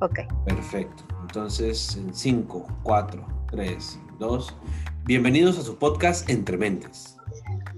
[0.00, 0.20] Ok.
[0.46, 1.04] Perfecto.
[1.20, 4.56] Entonces, en 5, 4, 3, 2.
[5.04, 7.18] Bienvenidos a su podcast Entre Mentes.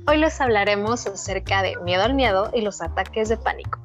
[0.06, 3.80] Hoy les hablaremos acerca de miedo al miedo y los ataques de pánico.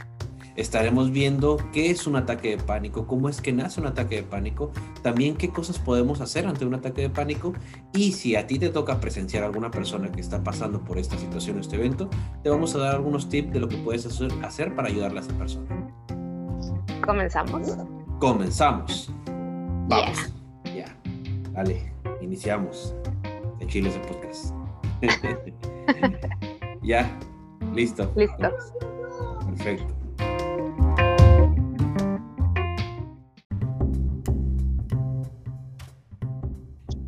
[0.55, 4.23] Estaremos viendo qué es un ataque de pánico, cómo es que nace un ataque de
[4.23, 7.53] pánico, también qué cosas podemos hacer ante un ataque de pánico
[7.93, 11.17] y si a ti te toca presenciar a alguna persona que está pasando por esta
[11.17, 12.09] situación o este evento,
[12.41, 15.21] te vamos a dar algunos tips de lo que puedes hacer, hacer para ayudarle a
[15.21, 15.67] esa persona.
[17.05, 17.77] ¿Comenzamos?
[18.19, 19.11] Comenzamos.
[19.87, 20.33] Vamos.
[20.75, 20.87] Ya.
[21.51, 22.95] Dale, iniciamos.
[23.59, 24.55] De Chile ese podcast.
[26.81, 27.07] ya.
[27.75, 28.11] Listo.
[28.15, 28.49] Listo.
[29.45, 29.93] Perfecto.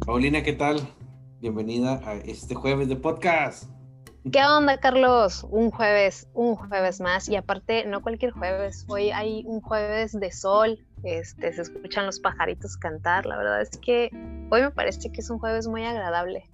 [0.06, 0.80] Paulina, ¿qué tal?
[1.42, 3.68] Bienvenida a este jueves de podcast.
[4.32, 5.48] ¿Qué onda, Carlos?
[5.50, 7.28] Un jueves, un jueves más.
[7.30, 8.86] Y aparte, no cualquier jueves.
[8.88, 10.86] Hoy hay un jueves de sol.
[11.04, 13.26] Este, se escuchan los pajaritos cantar.
[13.26, 14.10] La verdad es que
[14.50, 16.46] hoy me parece que es un jueves muy agradable.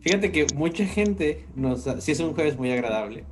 [0.00, 3.24] Fíjate que mucha gente nos, sí es un jueves muy agradable.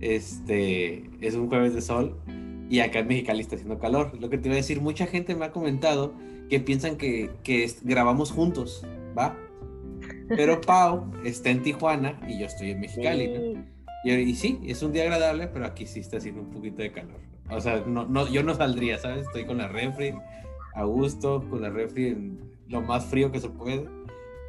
[0.00, 2.20] Este, es un jueves de sol
[2.68, 4.12] y acá en Mexicali está haciendo calor.
[4.20, 6.14] Lo que te iba a decir, mucha gente me ha comentado
[6.48, 8.84] que piensan que, que grabamos juntos,
[9.16, 9.36] ¿va?
[10.28, 13.64] Pero Pau está en Tijuana y yo estoy en Mexicali, ¿no?
[14.04, 16.92] Y, y, sí, es un día agradable, pero aquí sí está haciendo un poquito de
[16.92, 17.20] calor.
[17.50, 19.26] O sea, no, no, yo no saldría, ¿sabes?
[19.26, 20.14] Estoy con la refri,
[20.74, 23.88] a gusto, con la refri en lo más frío que se puede.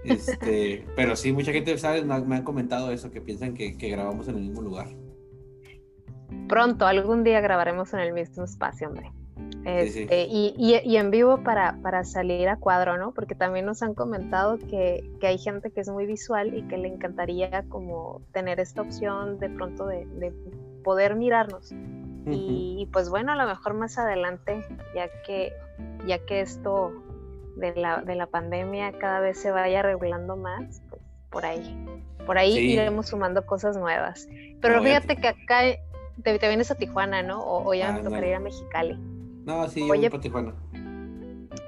[0.03, 2.05] Este, pero sí, mucha gente, ¿sabes?
[2.05, 4.87] Me, han comentado eso, que piensan que, que grabamos en el mismo lugar.
[6.47, 9.11] Pronto, algún día grabaremos en el mismo espacio, hombre.
[9.65, 13.13] Este, Y, y, y, en vivo para, para, salir a cuadro, ¿no?
[13.13, 16.77] Porque también nos han comentado que, que, hay gente que es muy visual y que
[16.77, 20.33] le encantaría como tener esta opción de pronto de, de
[20.83, 21.73] poder mirarnos.
[22.27, 22.35] Uh -huh.
[22.35, 25.53] y, y, pues bueno, a lo mejor más adelante, ya que,
[26.05, 26.91] ya que esto
[27.55, 31.85] de la, de la pandemia cada vez se vaya regulando más, pues por ahí,
[32.25, 32.71] por ahí sí.
[32.73, 34.27] iremos sumando cosas nuevas.
[34.61, 35.61] Pero no, fíjate que acá
[36.23, 37.41] te, te, vienes a Tijuana, ¿no?
[37.41, 38.97] O, o ya ah, me tocaría ir a Mexicali.
[39.45, 40.53] No, sí, yo oye, voy Tijuana.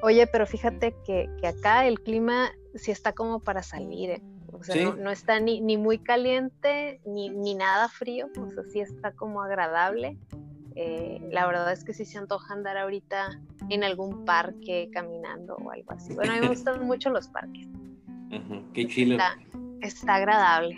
[0.02, 4.22] Oye, pero fíjate que, que, acá el clima sí está como para salir, ¿eh?
[4.52, 4.84] O sea, ¿Sí?
[4.84, 9.12] no, no, está ni, ni muy caliente ni, ni, nada frío, o sea, sí está
[9.12, 10.18] como agradable.
[10.82, 13.38] Eh, la verdad es que sí se antoja andar ahorita
[13.70, 16.14] en algún parque caminando o algo así.
[16.14, 17.68] Bueno, a mí me gustan mucho los parques.
[18.32, 19.16] Ajá, qué chile.
[19.16, 19.38] Está,
[19.82, 20.78] está, agradable.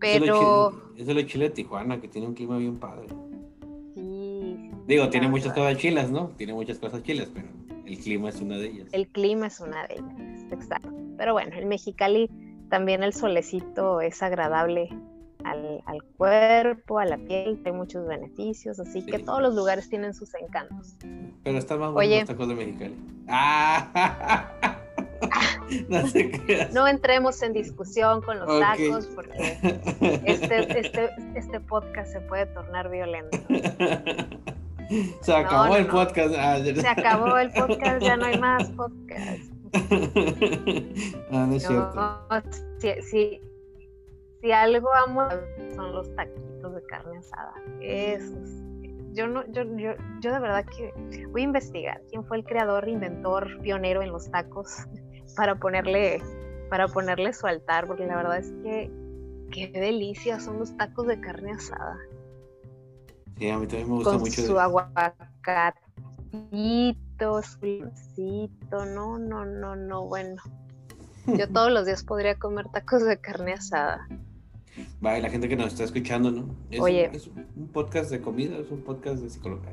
[0.00, 0.70] Pero.
[0.96, 3.06] Eso es, lo chile de Tijuana, que tiene un clima bien padre.
[4.88, 6.30] Digo, tiene muchas cosas chilas, ¿no?
[6.36, 7.46] Tiene muchas cosas chilas, pero
[7.86, 8.88] el clima es una de ellas.
[8.90, 10.92] El clima es una de ellas, exacto.
[11.16, 12.28] Pero bueno, en Mexicali
[12.68, 14.88] también el solecito es agradable
[15.44, 19.10] al, al cuerpo, a la piel, hay muchos beneficios, así sí.
[19.10, 20.96] que todos los lugares tienen sus encantos.
[21.42, 22.96] Pero está más bueno los tacos de Mexicali.
[23.28, 24.78] ¡Ah!
[26.72, 28.88] no, entremos en discusión con los okay.
[28.88, 29.58] tacos porque
[30.24, 33.38] este, este, este podcast se puede tornar violento.
[35.22, 36.34] Se acabó no, el podcast.
[36.36, 39.42] Ah, Se acabó el podcast, ya no hay más podcast.
[41.32, 42.28] ah, no es cierto.
[43.10, 43.40] Si,
[44.44, 45.26] si, algo amo
[45.74, 47.54] son los taquitos de carne asada.
[47.80, 48.50] Esos.
[49.12, 50.92] Yo no, yo, yo, yo de verdad que
[51.28, 54.86] voy a investigar quién fue el creador, inventor, pionero en los tacos
[55.36, 56.20] para ponerle,
[56.68, 58.90] para ponerle su altar, porque la verdad es que
[59.50, 61.96] qué delicia son los tacos de carne asada.
[63.38, 64.42] Sí, a mí también me gusta con mucho.
[64.42, 64.60] Su de...
[64.60, 65.72] aguacatito,
[67.42, 70.42] su limoncito, no, no, no, no, bueno.
[71.26, 74.06] Yo todos los días podría comer tacos de carne asada.
[75.00, 76.56] Vale, la gente que nos está escuchando, ¿no?
[76.70, 77.10] Es, Oye.
[77.12, 79.72] es un podcast de comida, es un podcast de psicología.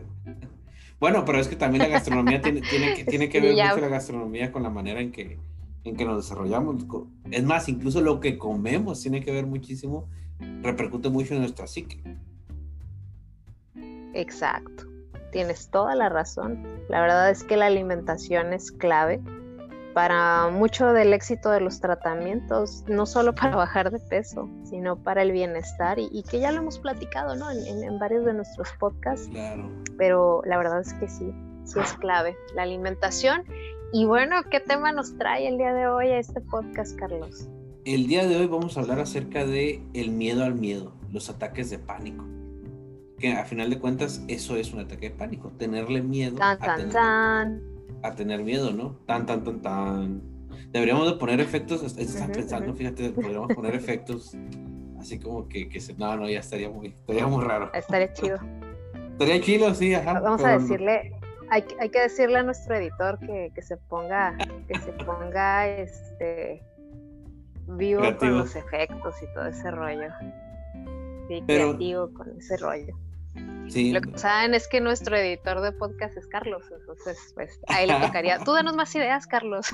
[0.99, 3.87] Bueno, pero es que también la gastronomía tiene, tiene, que, tiene que ver mucho la
[3.87, 5.39] gastronomía con la manera en que,
[5.83, 6.85] en que nos desarrollamos.
[7.31, 10.07] Es más, incluso lo que comemos tiene que ver muchísimo,
[10.61, 12.03] repercute mucho en nuestra psique.
[14.13, 14.85] Exacto,
[15.31, 16.63] tienes toda la razón.
[16.89, 19.19] La verdad es que la alimentación es clave
[19.93, 25.21] para mucho del éxito de los tratamientos, no solo para bajar de peso, sino para
[25.21, 27.51] el bienestar y, y que ya lo hemos platicado ¿no?
[27.51, 29.27] en, en, en, varios de nuestros podcasts.
[29.29, 29.69] Claro.
[29.97, 31.33] Pero la verdad es que sí,
[31.65, 33.43] sí es clave la alimentación.
[33.93, 37.49] Y bueno, ¿qué tema nos trae el día de hoy a este podcast, Carlos?
[37.83, 41.69] El día de hoy vamos a hablar acerca de el miedo al miedo, los ataques
[41.69, 42.25] de pánico
[43.21, 46.57] que a final de cuentas eso es un ataque de pánico, tenerle miedo tan, a,
[46.57, 47.70] tan, tener, tan.
[48.03, 48.97] A, tener, miedo, ¿no?
[49.05, 50.21] Tan, tan, tan, tan.
[50.71, 54.35] Deberíamos de poner efectos, estás -huh, pensando, fíjate, podríamos poner efectos
[54.99, 57.71] así como que, que se, no, no, ya estaría muy, estaría muy raro.
[57.73, 58.37] Estaría chido.
[59.13, 60.19] Estaría chido, sí, ajá.
[60.19, 61.11] Vamos a decirle
[61.51, 64.37] hay, hay, que decirle a nuestro editor que, que se ponga,
[64.69, 66.63] que se ponga este
[67.67, 70.09] vivo con los efectos y todo ese rollo.
[71.27, 72.95] Sí, creativo con ese rollo.
[73.69, 73.91] Sí.
[73.93, 77.89] Lo que saben es que nuestro editor de podcast es Carlos, entonces pues a él
[77.89, 78.39] le tocaría.
[78.39, 79.67] Tú danos más ideas, Carlos.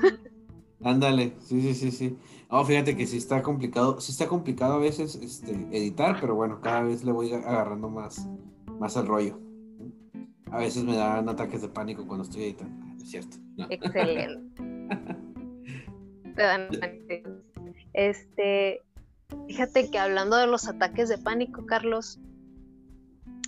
[0.84, 2.18] Ándale, sí, sí, sí, sí.
[2.50, 6.62] Oh, fíjate que sí está complicado, sí está complicado a veces este, editar, pero bueno,
[6.62, 8.28] cada vez le voy agarrando más,
[8.80, 9.40] más el rollo.
[10.52, 13.38] A veces me dan ataques de pánico cuando estoy editando, ah, es cierto.
[13.70, 14.64] Excelente.
[16.36, 16.70] Te dan
[17.94, 18.82] Este,
[19.48, 22.20] fíjate que hablando de los ataques de pánico, Carlos,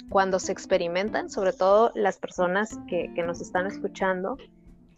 [0.09, 4.38] cuando se experimentan, sobre todo las personas que, que nos están escuchando,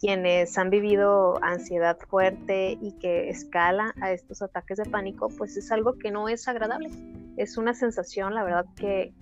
[0.02, 5.70] quienes han vivido ansiedad fuerte y que escala a estos ataques de pánico, pues es
[5.70, 6.90] algo que no es agradable.
[7.36, 9.14] Es una sensación, la verdad, que,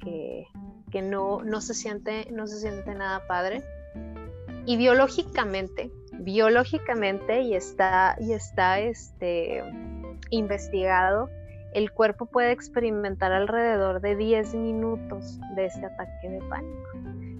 [0.90, 3.62] que, no, no, se siente, no se siente nada padre.
[4.64, 9.62] Y biológicamente, biológicamente, y está, y está este,
[10.31, 11.28] investigado,
[11.72, 16.90] el cuerpo puede experimentar alrededor de 10 minutos de este ataque de pánico.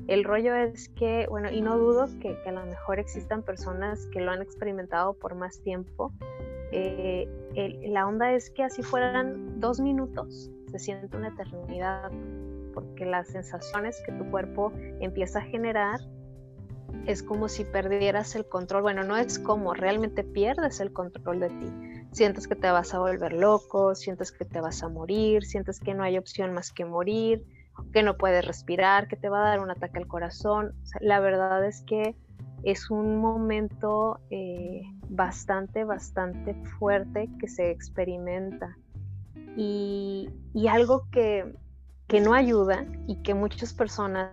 [0.07, 4.21] El rollo es que, bueno, y no dudo que, a lo mejor existan personas que
[4.21, 6.13] lo han experimentado por más tiempo.
[6.73, 7.29] Eh,
[7.87, 12.11] la onda es que así fueran dos minutos, se siente una eternidad,
[12.75, 16.01] porque las sensaciones que tu cuerpo empieza a generar
[17.07, 18.83] es como si perdieras el control.
[18.83, 21.73] Bueno, no es como, realmente pierdes el control de ti.
[22.13, 25.95] Sientes que te vas a volver loco, sientes que te vas a morir, sientes que
[25.95, 27.45] no hay opción más que morir
[27.93, 30.75] que no puedes respirar, que te va a dar un ataque al corazón.
[31.01, 32.17] la verdad es que
[32.63, 38.77] es un momento eh, bastante, bastante fuerte que se experimenta.
[39.57, 40.29] Y,
[40.69, 41.55] algo que,
[42.23, 44.33] no ayuda y que muchas personas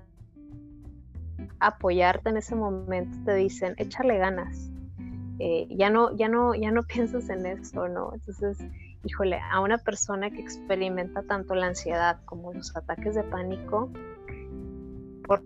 [1.60, 4.72] apoyarte en ese momento te dicen, échale ganas.
[5.40, 8.12] Eh, ya no, ya no, ya no piensas en esto, ¿no?
[8.14, 8.58] Entonces,
[9.04, 13.92] híjole, a una persona que experimenta tanto la ansiedad como los ataques de pánico,
[15.28, 15.42] por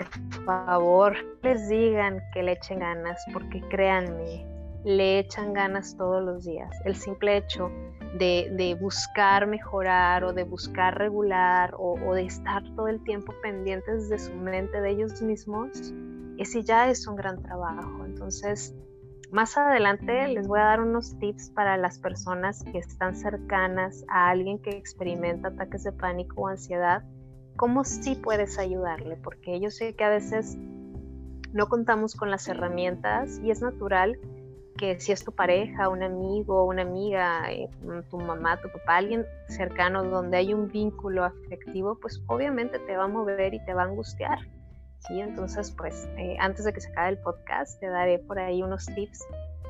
[0.46, 4.46] favor, les digan que le echen ganas, porque créanme,
[4.84, 6.70] le echan ganas todos los días.
[6.86, 7.72] El simple hecho
[8.18, 14.10] de, buscar mejorar o de buscar regular o, o, de estar todo el tiempo pendientes
[14.10, 15.94] de su mente, de ellos mismos,
[16.38, 18.06] ese ya es un gran trabajo.
[18.06, 18.76] Entonces,
[19.32, 24.30] más adelante les voy a dar unos tips para las personas que están cercanas a
[24.30, 27.04] alguien que experimenta ataques de pánico o ansiedad,
[27.56, 30.58] cómo sí puedes ayudarle, porque yo sé que a veces
[31.54, 34.20] no contamos con las herramientas y es natural
[34.78, 37.70] que si es tu pareja, un amigo, una amiga, eh,
[38.10, 43.04] tu mamá, tu papá, alguien cercano donde hay un vínculo afectivo, pues obviamente te va
[43.04, 44.40] a mover y te va a angustiar.
[45.08, 45.20] ¿Sí?
[45.20, 48.86] Entonces, pues eh, antes de que se acabe el podcast, te daré por ahí unos
[48.86, 49.26] tips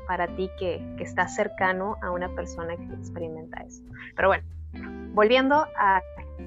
[0.07, 3.81] para ti que, que estás cercano a una persona que experimenta eso.
[4.15, 4.43] Pero bueno,
[5.13, 6.01] volviendo a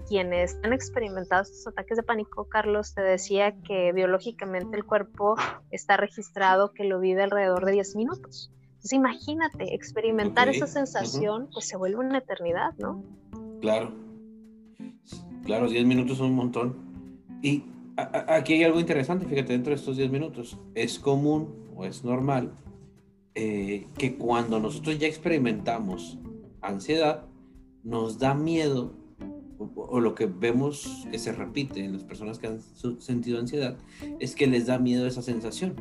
[0.08, 5.36] quienes han experimentado estos ataques de pánico, Carlos, te decía que biológicamente el cuerpo
[5.70, 8.50] está registrado que lo vive alrededor de 10 minutos.
[8.68, 13.02] Entonces imagínate, experimentar esa sensación, pues se vuelve una eternidad, ¿no?
[13.62, 13.92] Claro,
[15.44, 16.76] claro, 10 minutos son un montón.
[17.40, 17.64] Y
[17.96, 20.58] aquí hay algo interesante, fíjate, dentro de estos 10 minutos.
[20.74, 22.52] Es común o es normal
[23.34, 26.18] eh, que cuando nosotros ya experimentamos
[26.60, 27.24] ansiedad,
[27.82, 28.94] nos da miedo,
[29.58, 32.60] o, lo que vemos que se repite en las personas que han
[33.00, 33.76] sentido ansiedad,
[34.20, 35.74] es que les da miedo esa sensación.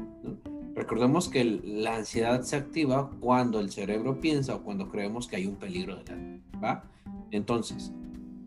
[0.76, 5.46] Recordemos que la ansiedad se activa cuando el cerebro piensa o cuando creemos que hay
[5.46, 6.84] un peligro delante, ¿va?
[7.32, 7.92] Entonces,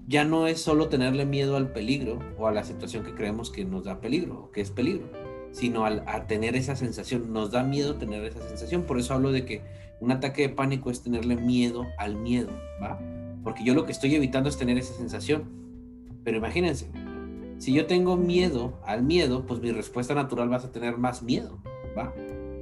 [0.06, 3.64] ya no es solo tenerle miedo al peligro o a la situación que creemos que
[3.64, 5.10] nos da peligro o que es peligro,
[5.50, 7.32] sino al, a tener esa sensación.
[7.32, 8.82] Nos da miedo tener esa sensación.
[8.84, 9.62] Por eso hablo de que
[10.00, 13.00] un ataque de pánico es tenerle miedo al miedo, ¿va?
[13.42, 15.44] Porque yo lo que estoy evitando es tener esa sensación.
[16.22, 16.88] Pero imagínense,
[17.58, 21.58] si yo tengo miedo al miedo, pues mi respuesta natural va a tener más miedo,
[21.98, 22.14] ¿va?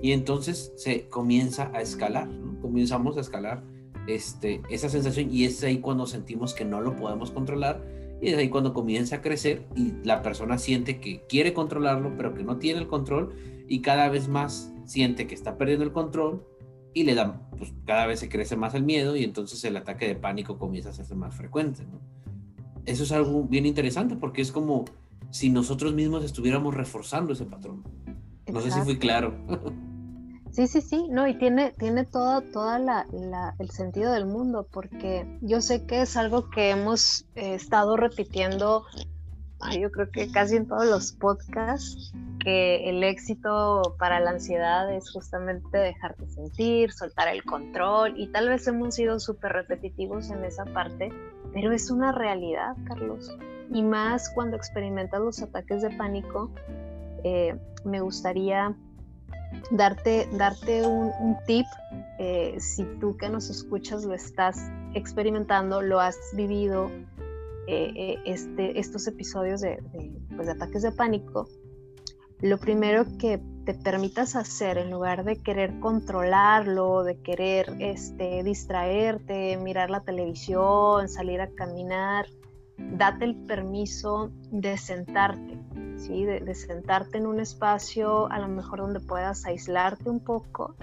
[0.03, 2.61] Y entonces se comienza a escalar, ¿no?
[2.61, 3.63] Comenzamos a escalar
[4.07, 7.83] este, esa sensación y es ahí cuando sentimos que no lo podemos controlar
[8.21, 12.35] y es ahí cuando comienza a crecer y la persona siente que quiere controlarlo pero
[12.35, 13.35] que no tiene el control
[13.69, 16.45] y cada vez más siente que está perdiendo el control
[16.93, 20.07] y le da, pues cada vez se crece más el miedo y entonces el ataque
[20.07, 21.85] de pánico comienza a hacerse más frecuente.
[22.87, 24.85] Eso es algo bien interesante porque es como
[25.31, 27.83] si nosotros mismos estuviéramos reforzando ese patrón.
[28.53, 29.35] No sé si fui claro.
[30.55, 33.07] Sí, sí, sí, no, y tiene, tiene todo, toda la,
[33.59, 38.85] el sentido del mundo, porque yo sé que es algo que hemos eh, estado repitiendo,
[39.77, 45.11] yo creo que casi en todos los podcasts, que el éxito para la ansiedad es
[45.11, 50.67] justamente dejarte sentir, soltar el control y tal vez hemos sido súper repetitivos en esa
[50.67, 51.09] parte,
[51.53, 53.37] pero es una realidad, Carlos.
[53.73, 56.53] Y más cuando experimentas los ataques de pánico,
[57.25, 58.77] eh, me gustaría
[59.71, 61.67] darte, darte un, tip,
[62.19, 66.91] eh, si tú que nos escuchas lo estás experimentando, lo has vivido,
[67.67, 69.83] eh, este, estos episodios de,
[70.35, 71.49] pues, de ataques de pánico,
[72.41, 79.57] lo primero que te permitas hacer en lugar de querer controlarlo, de querer este, distraerte,
[79.57, 82.27] mirar la televisión, salir a caminar,
[82.77, 85.59] date el permiso de sentarte,
[86.09, 90.77] de, de sentarte en un espacio a lo mejor donde puedas aislarte un poco,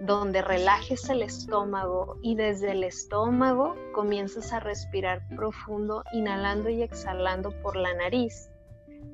[0.00, 7.50] donde relajes el estómago y desde el estómago comienzas a respirar profundo, inhalando y exhalando
[7.62, 8.50] por la nariz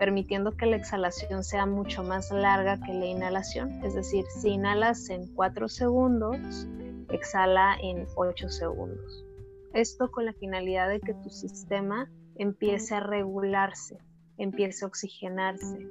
[0.00, 3.84] permitiendo que la exhalación sea mucho más larga que la inhalación.
[3.84, 6.66] Es decir, si inhalas en 4 segundos,
[7.10, 9.26] exhala en 8 segundos.
[9.75, 13.99] Esto con la finalidad de que tu sistema empiece a regularse,
[14.42, 15.87] empiece a oxigenarse.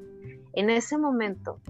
[0.53, 1.61] En ese momento,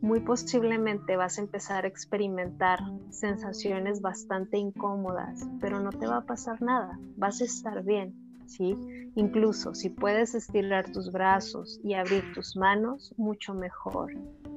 [0.00, 6.26] muy posiblemente vas a empezar a experimentar sensaciones bastante incómodas, pero no te va a
[6.26, 8.14] pasar nada, vas a estar bien
[8.52, 8.76] ¿sí?
[9.14, 14.12] Incluso si puedes estirar tus brazos y abrir tus manos, mucho mejor.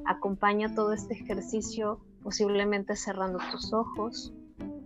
[0.05, 4.33] Acompaña todo este ejercicio posiblemente cerrando tus ojos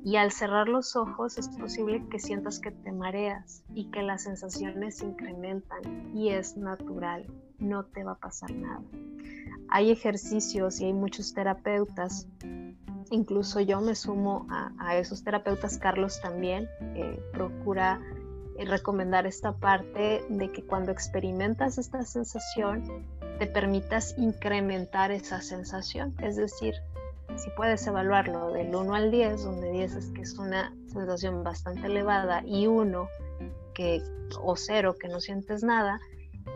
[0.04, 4.24] y al cerrar los ojos es posible que sientas que te mareas y que las
[4.24, 7.26] sensaciones se incrementan y es natural,
[7.58, 8.82] no te va a pasar nada.
[9.70, 12.28] Hay ejercicios y hay muchos terapeutas
[13.12, 18.02] incluso yo me sumo a, esos terapeutas, Carlos también eh, procura
[18.66, 22.84] recomendar esta parte de que cuando experimentas esta sensación,
[23.40, 26.14] te permitas incrementar esa sensación.
[26.20, 26.76] Es decir,
[27.40, 31.88] si puedes evaluarlo del 1 al 10, donde 10 es que es una sensación bastante
[31.88, 33.10] elevada y 1
[33.74, 34.04] que,
[34.42, 36.00] o 0 que no sientes nada,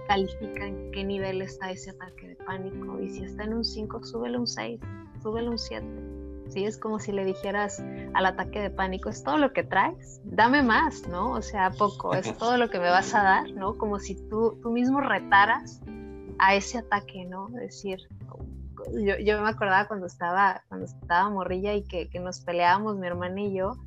[0.07, 2.99] califica en qué nivel está ese ataque de pánico.
[2.99, 4.79] Y si está en un 5, súbele un 6,
[5.21, 6.13] súbele un 7
[6.49, 6.65] ¿sí?
[6.65, 10.61] Es como si le dijeras al ataque de pánico, es todo lo que traes, dame
[10.61, 11.31] más, ¿no?
[11.31, 13.77] O sea, poco, es todo lo que me vas a dar, ¿no?
[13.77, 15.81] Como si tú, tú mismo retaras
[16.39, 17.47] a ese ataque, ¿no?
[17.49, 18.07] Es decir,
[18.91, 23.07] yo, yo, me acordaba cuando estaba, cuando estaba morrilla y que, que, nos peleábamos mi
[23.07, 23.77] hermana y yo,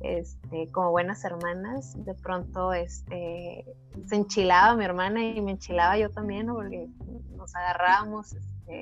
[0.00, 3.64] este, como buenas hermanas, de pronto este,
[4.06, 6.54] se enchilaba mi hermana y me enchilaba yo también, ¿no?
[6.54, 6.88] porque
[7.36, 8.80] nos agarrábamos este,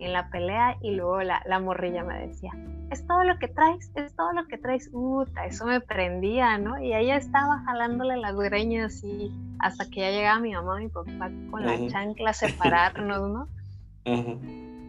[0.00, 2.50] en la pelea y luego la, la, morrilla me decía,
[2.90, 6.82] es todo lo que traes, es todo lo que traes, Uta, eso me prendía, ¿no?
[6.82, 9.30] Y ella estaba jalándole las greñas y
[9.60, 13.48] hasta que ya llegaba mi mamá y mi papá con la chancla a separarnos, ¿no?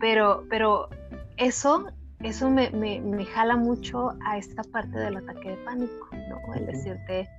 [0.03, 0.89] Pero, pero
[1.37, 1.87] eso,
[2.19, 6.53] eso me, me, me, jala mucho a esta parte del ataque de pánico, ¿no?
[6.55, 7.29] El decirte,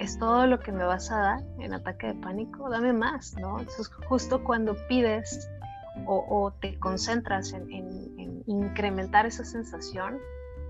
[0.00, 3.60] es todo lo que me vas a dar en ataque de pánico, dame más, ¿no?
[3.60, 5.46] Eso es justo cuando pides
[6.06, 7.68] o, te concentras en,
[8.46, 10.16] incrementar esa sensación,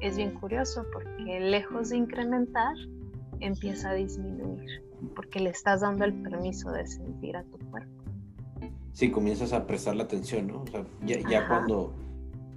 [0.00, 2.74] es bien curioso porque lejos de incrementar,
[3.38, 4.82] empieza a disminuir,
[5.14, 7.99] porque le estás dando el permiso de sentir a tu cuerpo.
[8.92, 10.62] Sí, comienzas a prestar la atención, ¿no?
[10.62, 11.92] O sea, ya, cuando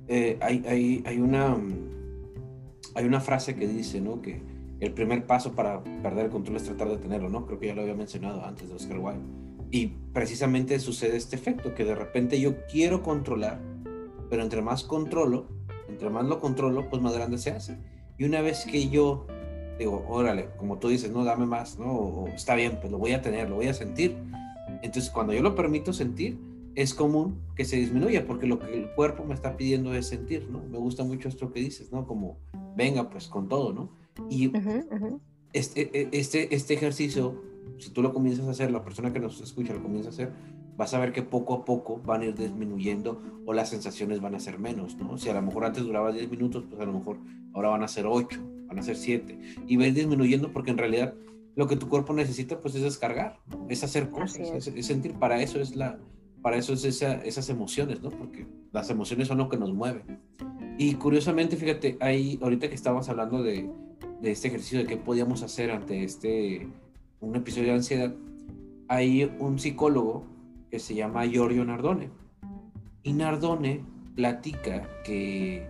[0.08, 1.58] eh, hay, hay, hay, una,
[2.96, 4.22] hay una frase que dice, ¿no?
[4.22, 4.42] Que
[4.80, 7.46] el primer paso para perder el control es tratar de tenerlo, ¿no?
[7.46, 11.74] Creo que ya lo había mencionado antes de Oscar Wilde y precisamente sucede este efecto,
[11.74, 13.60] que de repente yo quiero controlar,
[14.30, 15.48] pero entre más controlo,
[15.90, 17.80] entre más lo controlo, pues más grande se hace.
[18.20, 19.26] Y una vez que yo
[19.80, 21.92] digo, órale, como tú dices, no, dame más, ¿no?
[21.92, 24.16] O, está bien, pues lo voy a tener, lo voy a sentir.
[24.84, 26.38] Entonces, cuando yo lo permito sentir,
[26.76, 30.50] es común que se disminuya, porque lo que el cuerpo me está pidiendo es sentir,
[30.50, 30.64] ¿no?
[30.64, 32.06] Me gusta mucho esto que dices, ¿no?
[32.06, 32.38] Como,
[32.76, 33.90] venga, pues con todo, ¿no?
[34.30, 34.52] Y
[35.54, 37.42] Este, e, este, este ejercicio
[37.78, 40.32] si tú lo comienzas a hacer, la persona que nos escucha lo comienza a hacer,
[40.78, 44.36] vas a ver que poco a poco van a ir disminuyendo o las sensaciones van
[44.36, 45.18] a ser menos, ¿no?
[45.18, 47.20] Si a lo mejor antes duraba 10 minutos, pues a lo mejor
[47.54, 50.72] ahora van a ser 8, van a ser 7 y va a ir disminuyendo porque
[50.72, 51.14] en realidad
[51.56, 54.86] lo que tu cuerpo necesita pues es descargar, es hacer cosas, es.
[54.86, 56.00] sentir, para eso es la,
[56.42, 58.10] para eso es esas emociones, ¿no?
[58.10, 60.04] Porque las emociones son lo que nos mueve.
[60.78, 63.70] Y curiosamente, fíjate, ahí ahorita que estábamos hablando de,
[64.22, 66.68] de este ejercicio de qué podíamos hacer ante este
[67.20, 68.14] un episodio de ansiedad,
[68.88, 70.26] hay un psicólogo
[70.70, 72.10] que se llama Giorgio Nardone.
[73.04, 75.68] Y Nardone platica que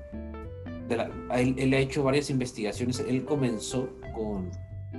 [1.35, 2.99] él, ha hecho varias investigaciones.
[2.99, 4.49] Él comenzó con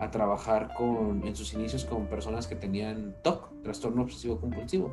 [0.00, 4.92] a trabajar con, en sus inicios con personas que tenían TOC, trastorno obsesivo compulsivo.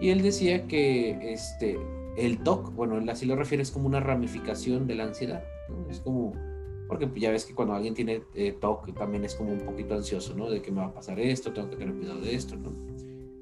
[0.00, 1.78] Y él decía que este,
[2.16, 5.44] el TOC, bueno, él así lo refiere, es como una ramificación de la ansiedad.
[5.88, 6.32] Es como,
[6.88, 10.34] porque ya ves que cuando alguien tiene eh, TOC también es como un poquito ansioso,
[10.34, 10.50] ¿no?
[10.50, 12.72] De que me va a pasar esto, tengo que tener cuidado de esto, ¿no?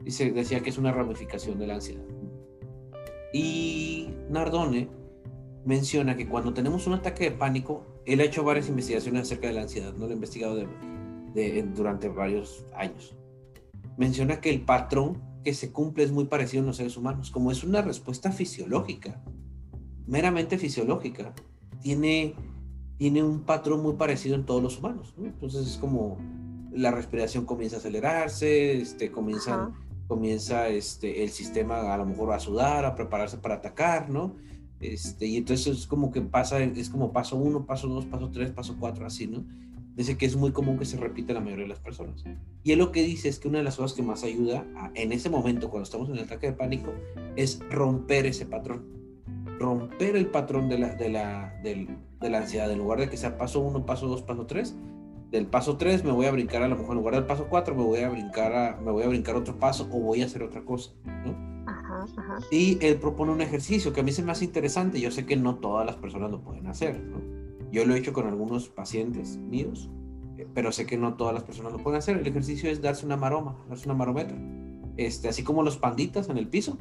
[0.04, 2.04] Y se decía que es una ramificación de la ansiedad.
[3.32, 4.88] Y Nardone
[5.64, 9.52] menciona que cuando tenemos un ataque de pánico, él ha hecho varias investigaciones acerca de
[9.52, 13.14] la ansiedad, no lo ha investigado de, durante varios años.
[13.98, 17.52] Menciona que el patrón que se cumple es muy parecido en los seres humanos, como
[17.52, 19.22] es una respuesta fisiológica,
[20.06, 21.34] meramente fisiológica,
[21.82, 22.34] tiene,
[22.96, 25.14] tiene un patrón muy parecido en todos los humanos.
[25.18, 26.16] Entonces es como
[26.72, 29.70] la respiración comienza a acelerarse, este, comienza,
[30.06, 34.36] comienza este, el sistema a lo mejor a sudar, a prepararse para atacar, ¿no?
[34.80, 38.50] Este, y entonces es como que pasa, es como paso uno, paso dos, paso tres,
[38.50, 39.44] paso cuatro, así, ¿no?
[39.96, 42.24] Dice que es muy común que se repita la mayoría de las personas.
[42.62, 45.10] Y él lo que dice es que una de las cosas que más ayuda en
[45.10, 46.92] ese momento, cuando estamos en el ataque de pánico,
[47.34, 48.84] es romper ese patrón.
[49.58, 52.70] Romper el patrón de la, de la, de la ansiedad.
[52.70, 54.76] En lugar de que sea paso uno, paso dos, paso tres,
[55.32, 57.74] del paso tres me voy a brincar a lo mejor en lugar del paso cuatro
[57.74, 60.42] me voy a brincar a, me voy a brincar otro paso o voy a hacer
[60.42, 61.57] otra cosa, ¿no?
[62.50, 65.00] Y él propone un ejercicio que a mí se me hace interesante.
[65.00, 67.02] Yo sé que no todas las personas lo pueden hacer.
[67.70, 69.90] Yo lo he hecho con algunos pacientes míos,
[70.38, 72.16] eh, pero sé que no todas las personas lo pueden hacer.
[72.16, 74.34] El ejercicio es darse una maroma, darse una marometa.
[74.96, 76.78] Este, así como los panditas en el piso.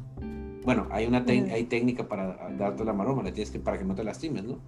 [0.63, 3.95] Bueno, hay una hay técnica para darte la maroma, le tienes que para que no
[3.95, 4.59] te lastimes, ¿no?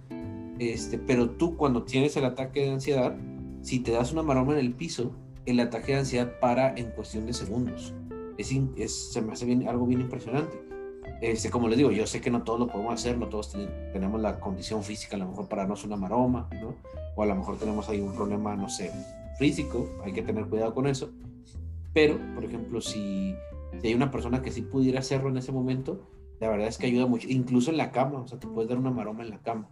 [0.58, 3.16] Este, pero tú cuando tienes el ataque de ansiedad,
[3.60, 5.12] si te das una maroma en el piso,
[5.44, 7.94] el ataque de ansiedad para en cuestión de segundos
[8.40, 10.70] es, se me hace bien, algo bien impresionante.
[11.20, 13.54] Este, como les digo, yo sé que no todos lo podemos hacer, no todos
[13.92, 16.74] tenemos la condición física, a lo mejor para es una maroma, ¿no?
[17.14, 18.90] O a lo mejor tenemos ahí un problema, no sé,
[19.38, 21.10] físico, hay que tener cuidado con eso.
[21.92, 23.34] Pero, por ejemplo, si,
[23.80, 26.00] si hay una persona que sí pudiera hacerlo en ese momento,
[26.40, 28.78] la verdad es que ayuda mucho, incluso en la cama, o sea, te puedes dar
[28.78, 29.68] una maroma en la cama,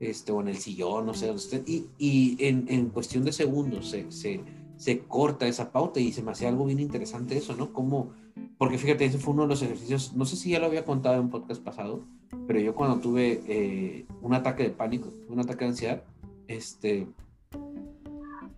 [0.00, 1.34] este, o en el sillón, no sé,
[1.66, 4.40] y, y en, en cuestión de segundos se, se
[4.76, 7.72] se corta esa pauta y se me hace algo bien interesante eso, ¿no?
[7.72, 8.12] Como,
[8.58, 11.16] porque fíjate, ese fue uno de los ejercicios, no sé si ya lo había contado
[11.16, 12.04] en un podcast pasado,
[12.46, 16.02] pero yo cuando tuve eh, un ataque de pánico, un ataque de ansiedad,
[16.48, 17.06] este,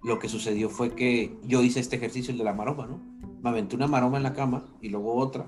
[0.02, 3.00] lo que sucedió fue que yo hice este ejercicio, el de la maroma, ¿no?
[3.42, 5.46] Me aventé una maroma en la cama y luego otra.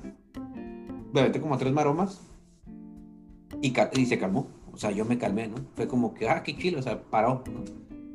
[1.12, 2.20] Me aventé como tres maromas
[3.60, 4.46] y, y se calmó.
[4.72, 5.56] O sea, yo me calmé, ¿no?
[5.74, 7.64] Fue como que, ah, qué chido, o sea, paró, ¿no?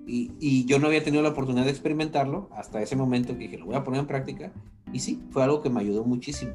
[0.07, 3.65] Y, yo no había tenido la oportunidad de experimentarlo hasta ese momento que dije, lo
[3.65, 4.51] voy a poner en práctica.
[4.93, 6.53] Y sí, fue algo que me ayudó muchísimo.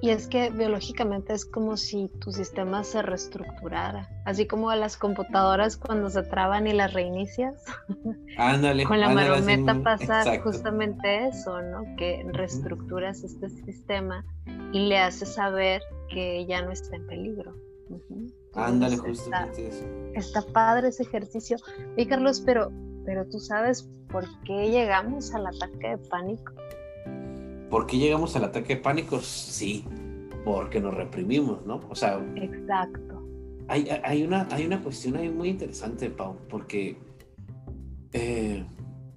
[0.00, 4.98] Y es que biológicamente es como si tu sistema se reestructurara, así como a las
[4.98, 7.64] computadoras cuando se traban y las reinicias.
[8.36, 8.84] Ándale.
[8.84, 11.84] Con la marometa pasa justamente eso, ¿no?
[11.96, 14.26] Que reestructuras este sistema
[14.72, 15.80] y le haces saber
[16.10, 17.54] que ya no está en peligro.
[18.56, 19.30] Ándale, justo.
[20.14, 21.56] Está, padre ese ejercicio.
[21.96, 22.70] Y Carlos, pero,
[23.04, 26.52] pero tú sabes por qué llegamos al ataque de pánico.
[27.70, 29.20] ¿Por qué llegamos al ataque de pánico?
[29.20, 29.84] Sí,
[30.44, 31.80] porque nos reprimimos, ¿no?
[31.88, 32.24] O sea.
[32.36, 33.22] Exacto.
[33.66, 36.98] Hay, hay, una, hay una cuestión ahí muy interesante, Pau, porque
[38.12, 38.64] eh,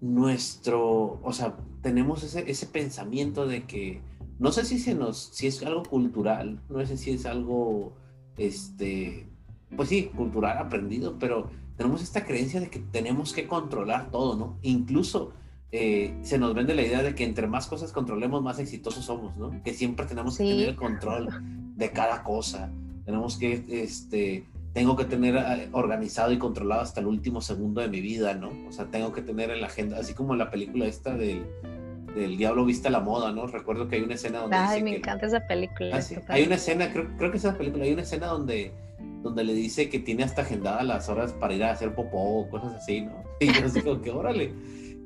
[0.02, 4.02] nuestro, o sea, tenemos ese, ese pensamiento de que,
[4.40, 7.94] no sé si se nos, si es algo cultural, no sé si es algo
[8.38, 9.28] este,
[9.76, 14.58] pues sí, cultural aprendido, pero tenemos esta creencia de que tenemos que controlar todo, ¿no?
[14.62, 15.34] Incluso
[15.72, 19.36] eh, se nos vende la idea de que entre más cosas controlemos, más exitosos somos,
[19.38, 19.62] ¿no?
[19.64, 21.28] Que siempre tenemos que tener el control
[21.76, 22.72] de cada cosa.
[23.06, 27.90] Tenemos que, este, tengo que tener eh, organizado y controlado hasta el último segundo de
[27.90, 28.50] mi vida, ¿no?
[28.68, 31.46] O sea, tengo que tener en la agenda, así como la película esta del,
[32.16, 33.48] del Diablo Vista la Moda, ¿no?
[33.48, 34.56] Recuerdo que hay una escena donde...
[34.56, 35.98] Ay, me encanta esa película.
[35.98, 38.74] Ah, hay una escena, creo, creo que esa película, hay una escena donde
[39.28, 42.50] donde le dice que tiene hasta agendadas las horas para ir a hacer popó o
[42.50, 43.24] cosas así, ¿no?
[43.40, 44.54] Y yo digo, que órale.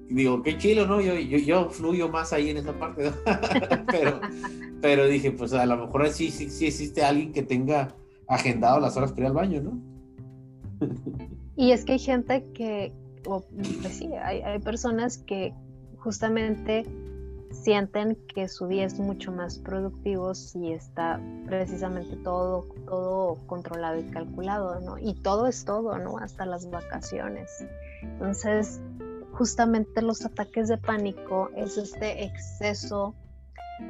[0.10, 1.02] Y digo, qué chilo, ¿no?
[1.02, 3.12] Yo, yo, yo fluyo más ahí en esa parte, ¿no?
[3.92, 4.20] pero,
[4.82, 7.96] pero dije, pues a lo mejor sí, sí, sí existe alguien que tenga
[8.28, 9.92] agendado las horas para ir al baño, ¿no?
[11.56, 12.92] y es que hay gente que,
[13.26, 13.42] o,
[13.82, 15.54] pues sí, hay, hay personas que
[16.02, 16.86] justamente
[17.52, 24.04] sienten que su día es mucho más productivo si está precisamente todo, todo controlado y
[24.10, 24.98] calculado, ¿no?
[24.98, 26.18] Y todo es todo, ¿no?
[26.18, 27.66] Hasta las vacaciones.
[28.02, 28.80] Entonces,
[29.34, 33.14] justamente los ataques de pánico es este exceso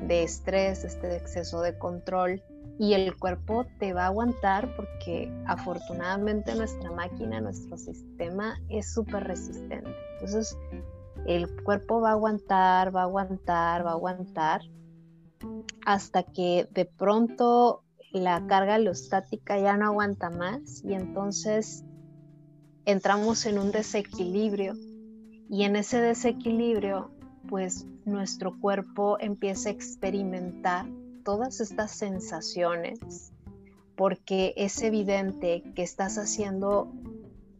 [0.07, 2.41] de estrés, este exceso de control
[2.79, 9.25] y el cuerpo te va a aguantar porque afortunadamente nuestra máquina, nuestro sistema es súper
[9.25, 9.93] resistente.
[10.13, 10.57] Entonces,
[11.25, 14.61] el cuerpo va a aguantar, va a aguantar, va a aguantar
[15.85, 21.83] hasta que de pronto la carga alostática ya no aguanta más y entonces
[22.85, 24.73] entramos en un desequilibrio.
[25.49, 27.11] Y en ese desequilibrio
[27.49, 30.85] pues nuestro cuerpo empieza a experimentar
[31.23, 33.33] todas estas sensaciones
[33.95, 36.91] porque es evidente que estás haciendo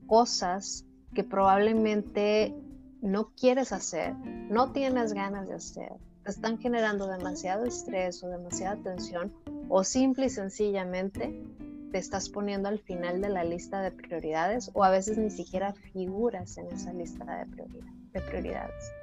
[0.08, 2.56] cosas que probablemente
[3.02, 8.78] no quieres hacer, no tienes ganas de hacer, te están generando demasiado estrés o demasiada
[8.78, 9.34] tensión
[9.70, 11.44] o simple y sencillamente
[11.92, 15.74] te estás poniendo al final de la lista de prioridades o a veces ni siquiera
[15.74, 17.68] figuras en esa lista de,
[18.14, 18.94] de prioridades.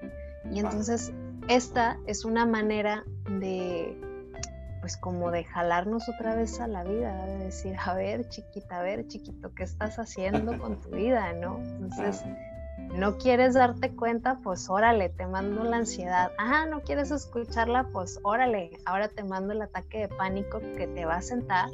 [0.50, 1.12] Y entonces
[1.48, 3.04] esta es una manera
[3.40, 3.98] de,
[4.80, 8.82] pues como de jalarnos otra vez a la vida, de decir, a ver chiquita, a
[8.82, 11.32] ver chiquito, ¿qué estás haciendo con tu vida?
[11.34, 11.58] ¿No?
[11.58, 12.22] Entonces
[12.94, 16.32] no quieres darte cuenta, pues órale, te mando la ansiedad.
[16.38, 21.04] Ah, no quieres escucharla, pues órale, ahora te mando el ataque de pánico que te
[21.04, 21.70] va a sentar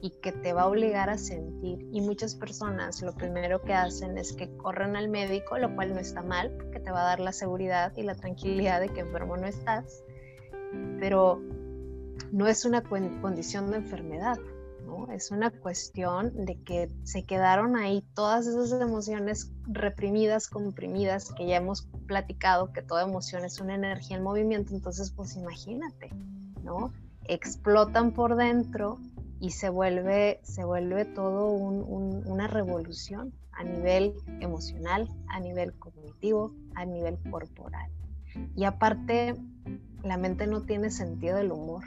[0.00, 1.86] y que te va a obligar a sentir.
[1.92, 6.00] Y muchas personas lo primero que hacen es que corren al médico, lo cual no
[6.00, 9.36] está mal, porque te va a dar la seguridad y la tranquilidad de que enfermo
[9.36, 10.04] no estás,
[10.98, 11.40] pero
[12.32, 14.38] no es una condición de enfermedad.
[15.12, 21.56] Es una cuestión de que se quedaron ahí todas esas emociones reprimidas, comprimidas, que ya
[21.56, 26.10] hemos platicado que toda emoción es una energía en movimiento, entonces pues imagínate,
[26.62, 26.92] ¿no?
[27.24, 28.98] Explotan por dentro
[29.38, 36.84] y se vuelve, se vuelve todo una revolución a nivel emocional, a nivel cognitivo, a
[36.84, 37.90] nivel corporal.
[38.56, 39.34] Y aparte,
[40.02, 41.84] la mente no tiene sentido del humor.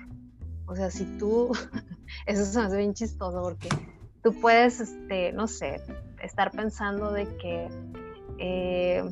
[0.67, 1.51] O sea, si tú,
[2.25, 3.69] eso es me bien chistoso porque
[4.23, 5.81] tú puedes, este, no sé,
[6.21, 7.69] estar pensando de que,
[8.39, 9.03] eh,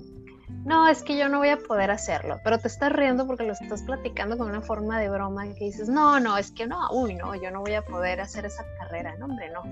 [0.65, 3.53] no, es que yo no voy a poder hacerlo, pero te estás riendo porque lo
[3.53, 7.15] estás platicando con una forma de broma que dices, no, no, es que no, uy,
[7.15, 9.63] no, yo no voy a poder hacer esa carrera, no, hombre, no.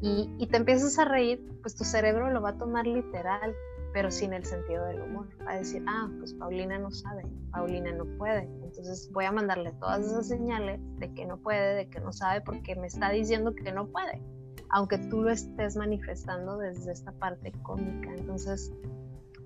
[0.00, 3.54] Y, y te empiezas a reír, pues tu cerebro lo va a tomar literal
[3.92, 5.28] pero sin el sentido del humor.
[5.46, 8.42] A decir, ah, pues Paulina no sabe, Paulina no puede.
[8.62, 12.40] Entonces voy a mandarle todas esas señales de que no puede, de que no sabe,
[12.40, 14.22] porque me está diciendo que no puede,
[14.70, 18.12] aunque tú lo estés manifestando desde esta parte cómica.
[18.14, 18.72] Entonces,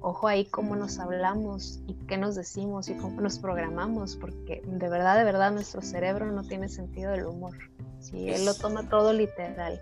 [0.01, 4.89] ojo ahí cómo nos hablamos y qué nos decimos y cómo nos programamos, porque de
[4.89, 7.57] verdad, de verdad, nuestro cerebro no tiene sentido del humor.
[7.99, 9.81] Si él lo toma todo literal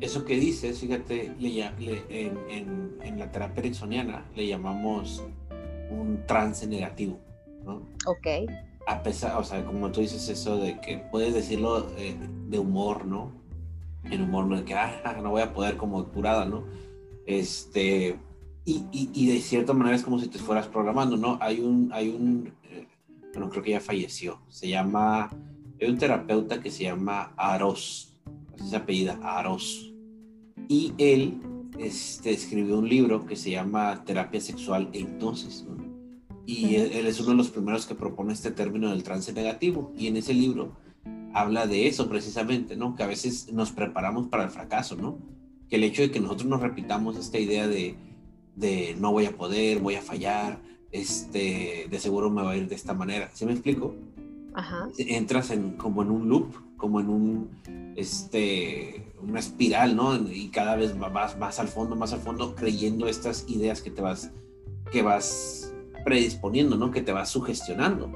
[0.00, 5.22] eso que dices, fíjate, en, la terapia ericksoniana le llamamos
[5.90, 7.18] un trance negativo,
[7.64, 7.82] ¿no?
[8.06, 8.50] Ok.
[8.86, 12.16] A pesar, o sea, como tú dices eso de que puedes decirlo eh,
[12.48, 13.30] de humor, ¿no?
[14.04, 16.64] En humor, no de que, ah, no voy a poder como curada, ¿no?
[17.26, 18.16] Este,
[18.64, 21.36] y, y, de cierta manera es como si te fueras programando, ¿no?
[21.40, 22.86] Hay un, hay un, eh,
[23.32, 25.30] bueno, creo que ya falleció, se llama,
[25.80, 28.14] hay un terapeuta que se llama Aros,
[28.54, 29.89] así se apellida, Aros,
[30.70, 31.42] y él
[31.80, 35.66] este, escribió un libro que se llama Terapia Sexual e Hipnosis.
[36.46, 39.92] Y él, es uno de los primeros que propone este término del trance negativo.
[39.98, 40.76] Y en ese libro
[41.34, 42.94] habla de eso precisamente, ¿no?
[42.94, 45.18] Que a veces nos preparamos para el fracaso, ¿no?
[45.68, 47.96] Que el hecho de que nosotros nos repitamos esta idea de,
[48.54, 52.68] de no voy a poder, voy a fallar, este, de seguro me va a ir
[52.68, 53.28] de esta manera.
[53.34, 53.96] ¿Sí me explico?
[54.54, 54.88] Ajá.
[54.98, 57.50] Entras en, como en un loop, como en un,
[57.94, 60.16] este, una espiral, ¿no?
[60.16, 64.00] Y cada vez vas más al fondo, más al fondo, creyendo estas ideas que te
[64.00, 64.32] vas,
[64.90, 65.72] que vas
[66.04, 66.90] predisponiendo, ¿no?
[66.90, 68.10] Que te vas sugestionando.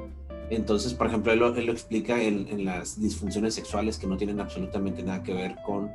[0.50, 5.22] Entonces, por ejemplo, él lo, explica en, las disfunciones sexuales que no tienen absolutamente nada
[5.22, 5.90] que ver con,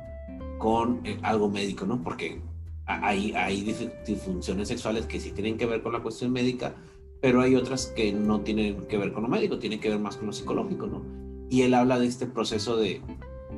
[0.58, 2.02] con eh, algo médico, ¿no?
[2.02, 2.40] Porque
[2.86, 3.62] hay, hay
[4.06, 6.74] disfunciones sexuales que sí tienen que ver con la cuestión médica,
[7.20, 10.16] pero hay otras que no tienen que ver con lo médico, tienen que ver más
[10.16, 11.29] con lo psicológico, ¿no?
[11.50, 13.02] Y él habla de este proceso de,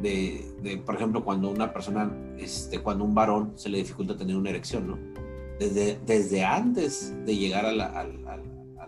[0.00, 4.50] de, por ejemplo, cuando una persona, este, cuando un varón se le dificulta tener una
[4.50, 4.98] erección, ¿no?
[5.61, 8.09] Desde, desde antes de llegar a la,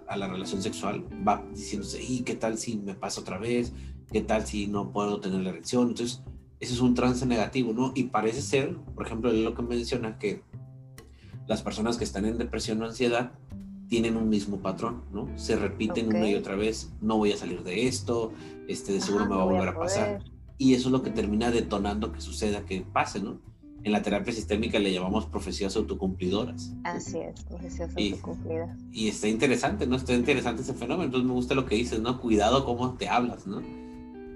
[0.09, 3.73] a, la relación sexual, va diciéndose, ¿y qué tal si me pasa otra vez?
[4.11, 5.89] ¿Qué tal si no puedo tener la erección?
[5.89, 6.23] Entonces,
[6.59, 7.93] ese es un trance negativo, ¿no?
[7.95, 10.43] Y parece ser, por ejemplo, lo que menciona que
[11.47, 13.33] las personas que están en depresión o ansiedad
[13.89, 15.29] tienen un mismo patrón, ¿no?
[15.37, 18.33] Se repiten una y otra vez, no voy a salir de esto,
[18.69, 20.23] este, de seguro me va a volver a pasar
[20.59, 23.41] y eso es lo que termina detonando que suceda, que pase, ¿no?
[23.83, 26.73] En la terapia sistémica le llamamos profecías autocumplidoras.
[26.85, 28.79] Así es, profecías autocumplidas.
[28.91, 29.97] Y, está interesante, ¿no?
[29.97, 31.05] Está interesante ese fenómeno.
[31.05, 32.19] Entonces me gusta lo que dices, ¿no?
[32.19, 33.63] Cuidado cómo te hablas, ¿no?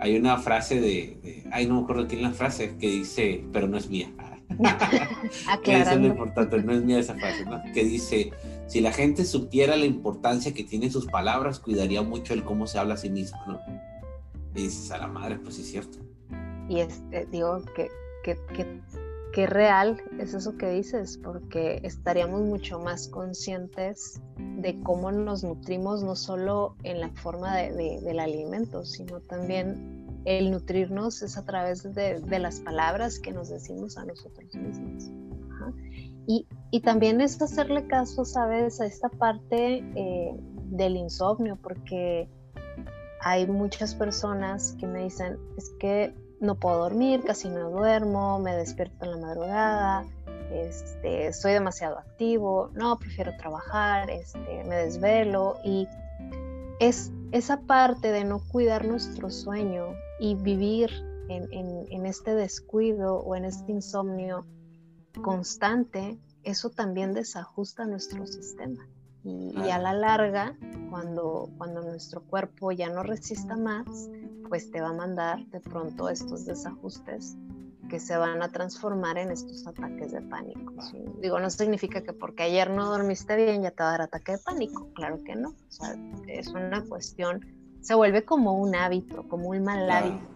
[0.00, 3.76] hay una frase de, ay, no me acuerdo quién la frase, que dice, pero no
[3.76, 4.10] es mía.
[5.64, 7.60] Eso es lo importante, no es mía esa frase, ¿no?
[7.74, 8.30] Que dice,
[8.68, 12.78] si la gente supiera la importancia que tienen sus palabras, cuidaría mucho el cómo se
[12.78, 13.58] habla a sí mismo, ¿no?
[14.54, 15.98] Y dices, a la madre, pues sí es cierto.
[16.68, 17.88] Y este, digo que,
[18.22, 18.36] que,
[19.32, 26.02] que, real es eso que dices, porque estaríamos mucho más conscientes de cómo nos nutrimos,
[26.02, 31.84] no solo en la forma de, del alimento, sino también el nutrirnos es a través
[31.94, 35.10] de, de las palabras que nos decimos a nosotros mismos.
[36.26, 40.34] Y, y, también es hacerle caso, ¿sabes?, a esta parte eh,
[40.70, 42.28] del insomnio, porque
[43.20, 48.54] hay muchas personas que me dicen, es que no puedo dormir, casi no duermo, me
[48.54, 50.04] despierto en la madrugada,
[50.52, 55.86] este, soy demasiado activo, no, prefiero trabajar, este, me desvelo y
[56.80, 59.86] es esa parte de no cuidar nuestro sueño
[60.20, 60.90] y vivir
[61.28, 61.48] en,
[61.90, 64.46] en este descuido o en este insomnio
[65.22, 68.88] constante, eso también desajusta nuestro sistema.
[69.22, 70.56] Y, a la larga,
[70.90, 74.08] cuando, cuando nuestro cuerpo ya no resista más,
[74.48, 77.36] pues te va a mandar de pronto estos desajustes
[77.90, 80.72] que se van a transformar en estos ataques de pánico.
[81.20, 84.32] Digo, no significa que porque ayer no dormiste bien ya te va a dar ataque
[84.32, 85.50] de pánico, claro que no.
[85.50, 85.94] O sea,
[86.26, 87.44] es una cuestión,
[87.80, 90.26] se vuelve como un hábito, como un mal hábito.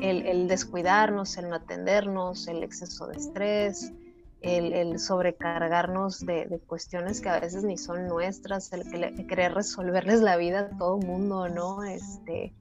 [0.00, 3.92] El, el, descuidarnos, el no atendernos, el exceso de estrés,
[4.42, 10.60] el, sobrecargarnos de, cuestiones que a veces ni son nuestras, el, querer resolverles la vida
[10.60, 11.82] a todo mundo, ¿no?
[11.84, 12.54] Este,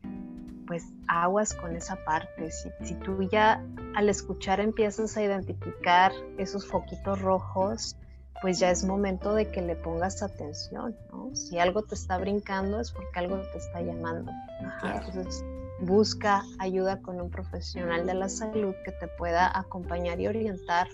[0.65, 2.51] pues aguas con esa parte.
[2.51, 3.63] Si, si tú ya
[3.95, 7.95] al escuchar empiezas a identificar esos foquitos rojos,
[8.41, 11.35] pues ya es momento de que le pongas atención, ¿no?
[11.35, 14.31] Si algo te está brincando es porque algo te está llamando.
[14.83, 15.43] Entonces,
[15.79, 20.87] busca ayuda con un profesional de la salud que te pueda acompañar y orientar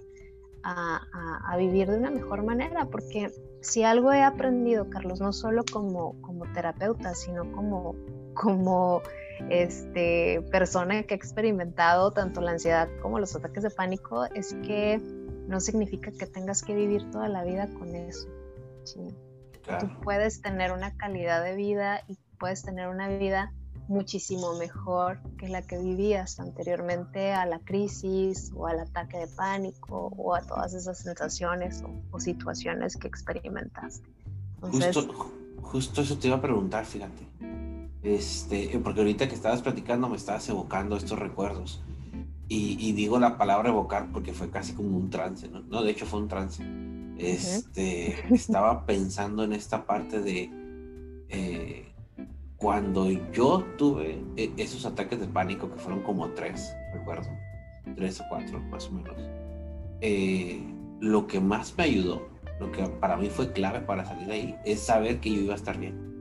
[0.63, 6.19] a, vivir de una mejor manera, porque si algo he aprendido, Carlos, no solo como,
[6.21, 7.95] como terapeuta, sino como,
[8.33, 9.01] como
[9.49, 14.99] este, persona que ha experimentado tanto la ansiedad como los ataques de pánico, es que
[15.47, 18.27] no significa que tengas que vivir toda la vida con eso.
[19.79, 23.53] Tú puedes tener una calidad de vida y puedes tener una vida
[23.87, 30.13] muchísimo mejor que la que vivías anteriormente a la crisis o al ataque de pánico
[30.17, 34.07] o a todas esas sensaciones o, situaciones que experimentaste.
[34.61, 37.27] justo, justo eso te iba a preguntar, fíjate.
[38.03, 41.81] Este, porque ahorita que estabas platicando me estabas evocando estos recuerdos.
[42.49, 45.61] Y, digo la palabra evocar porque fue casi como un trance, ¿no?
[45.61, 46.63] no de hecho fue un trance.
[47.17, 50.51] Este, Estaba pensando en esta parte de
[51.29, 51.92] eh,
[52.63, 57.29] cuando yo tuve e, esos ataques de pánico, que fueron como tres, recuerdo,
[57.97, 59.17] tres o cuatro más o menos,
[59.99, 60.63] eh,
[61.01, 62.25] lo que más me ayudó,
[62.61, 65.53] lo que para mí fue clave para salir de ahí, es saber que yo iba
[65.53, 66.13] a estar bien.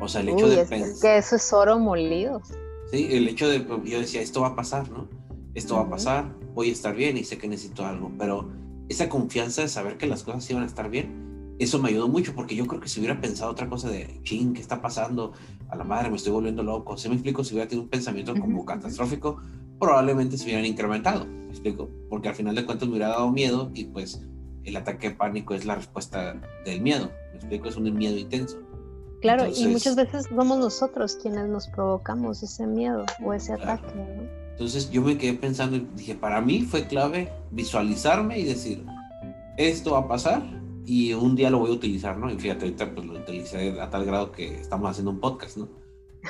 [0.00, 1.00] O sea, el hecho de pensar...
[1.00, 2.42] Que eso es oro molido.
[2.90, 5.08] Sí, el hecho de, yo decía, esto va a pasar, ¿no?
[5.54, 8.50] Esto va a pasar, voy a estar bien y sé que necesito algo, pero
[8.88, 12.34] esa confianza de saber que las cosas iban a estar bien, eso me ayudó mucho
[12.34, 15.32] porque yo creo que si hubiera pensado otra cosa de, ching, ¿qué está pasando?
[15.68, 16.96] A la madre me estoy volviendo loco.
[16.96, 17.44] ¿Se me explico?
[17.44, 19.40] Si hubiera tenido un pensamiento como catastrófico,
[19.78, 21.26] probablemente se hubieran incrementado.
[21.26, 21.88] ¿Me explico?
[22.10, 24.22] Porque al final de cuentas me hubiera dado miedo y pues
[24.64, 27.10] el ataque de pánico es la respuesta del miedo.
[27.32, 27.68] ¿Me explico?
[27.68, 28.58] Es un miedo intenso.
[29.22, 33.88] Claro, y muchas veces somos nosotros quienes nos provocamos ese miedo o ese ataque.
[34.50, 38.84] Entonces yo me quedé pensando y dije, para mí fue clave visualizarme y decir,
[39.56, 40.42] esto va a pasar
[40.86, 42.30] y un día lo voy a utilizar, ¿no?
[42.30, 45.68] Y fíjate, ahorita pues lo utilicé a tal grado que estamos haciendo un podcast, ¿no?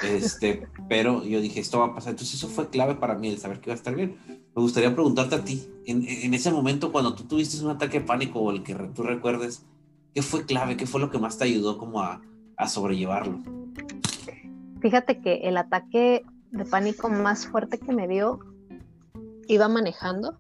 [0.03, 2.12] Este, pero yo dije, esto va a pasar.
[2.12, 4.16] Entonces eso fue clave para mí, el saber que iba a estar bien.
[4.27, 8.07] Me gustaría preguntarte a ti, en, en ese momento cuando tú tuviste un ataque de
[8.07, 9.66] pánico o el que tú recuerdes,
[10.14, 10.79] ¿qué fue clave?
[10.79, 12.23] ¿Qué fue lo que más te ayudó como a,
[12.57, 13.40] a sobrellevarlo?
[14.81, 18.40] Fíjate que el ataque de pánico más fuerte que me dio,
[19.49, 20.38] iba manejando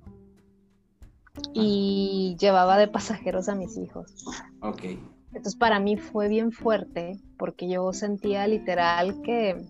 [1.52, 4.12] y llevaba de pasajeros a mis hijos.
[4.60, 4.84] Ok.
[5.28, 9.66] Entonces para mí fue bien fuerte porque yo sentía literal que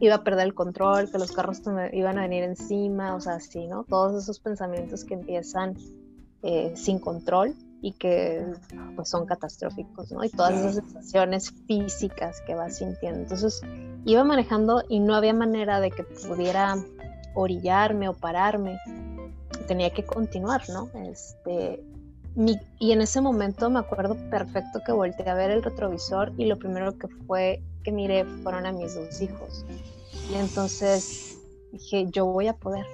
[0.00, 3.34] iba a perder el control, que los carros me iban a venir encima, o sea,
[3.34, 3.84] así, ¿no?
[3.84, 5.76] Todos esos pensamientos que empiezan
[6.42, 8.44] eh, sin control y que
[8.94, 10.24] pues son catastróficos, ¿no?
[10.24, 13.20] Y todas esas sensaciones físicas que vas sintiendo.
[13.20, 13.60] Entonces
[14.04, 16.76] iba manejando y no había manera de que pudiera
[17.34, 18.78] orillarme o pararme
[19.66, 20.90] tenía que continuar, ¿no?
[21.10, 21.82] Este,
[22.78, 26.58] y en ese momento me acuerdo perfecto que volteé a ver el retrovisor y lo
[26.58, 29.64] primero que fue que miré fueron a mis dos hijos.
[30.30, 31.38] Y entonces
[31.72, 32.86] dije, yo voy a poder.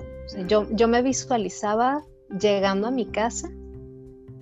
[0.46, 2.03] yo, yo me visualizaba
[2.40, 3.50] llegando a mi casa,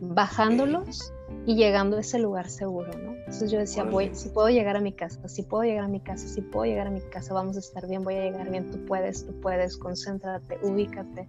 [0.01, 1.13] bajándolos
[1.47, 3.13] y llegando a ese lugar seguro, ¿no?
[3.13, 6.01] Entonces yo decía, voy, si puedo llegar a mi casa, si puedo llegar a mi
[6.01, 8.71] casa, si puedo llegar a mi casa, vamos a estar bien, voy a llegar bien,
[8.71, 11.27] tú puedes, tú puedes, concéntrate, ubícate.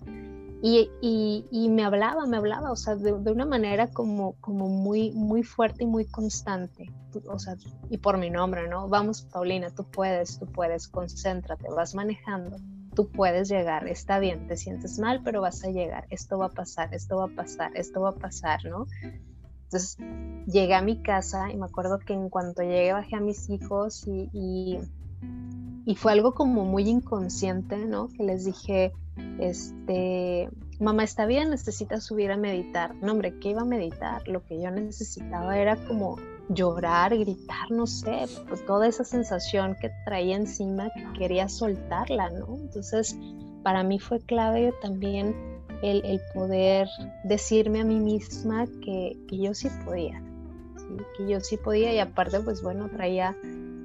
[0.65, 5.43] Y, me hablaba, me hablaba, o sea, de, de, una manera como, como muy, muy
[5.43, 6.89] fuerte y muy constante,
[7.27, 7.55] o sea,
[7.89, 8.87] y por mi nombre, ¿no?
[8.87, 12.55] Vamos, Paulina, tú puedes, tú puedes, concéntrate, vas manejando,
[12.95, 16.51] tú puedes llegar, está bien, te sientes mal, pero vas a llegar, esto va a
[16.51, 18.87] pasar, esto va a pasar, esto va a pasar, ¿no?
[19.65, 19.97] Entonces
[20.47, 24.07] llegué a mi casa y me acuerdo que en cuanto llegué bajé a mis hijos
[24.07, 24.29] y,
[25.85, 28.07] y, fue algo como muy inconsciente, ¿no?
[28.07, 28.93] Que les dije,
[29.39, 30.49] este,
[30.79, 32.95] mamá está bien, necesitas subir a meditar.
[32.95, 34.27] No, hombre, ¿qué iba a meditar?
[34.27, 36.17] Lo que yo necesitaba era como
[36.49, 42.57] llorar, gritar, no sé, pues toda esa sensación que traía encima que quería soltarla, ¿no?
[42.59, 43.17] Entonces,
[43.63, 45.35] para mí fue clave también
[45.81, 46.87] el, poder
[47.23, 50.21] decirme a mí misma que, yo sí podía,
[51.17, 53.35] que yo sí podía y aparte pues bueno, traía,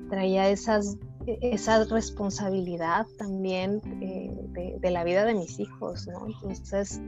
[0.08, 0.96] traía esas,
[1.40, 6.26] esa responsabilidad también eh, de, la vida de mis hijos, ¿no?
[6.26, 7.00] Entonces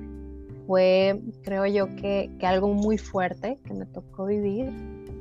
[0.67, 4.73] fue, creo yo, que, algo muy fuerte que me tocó vivir,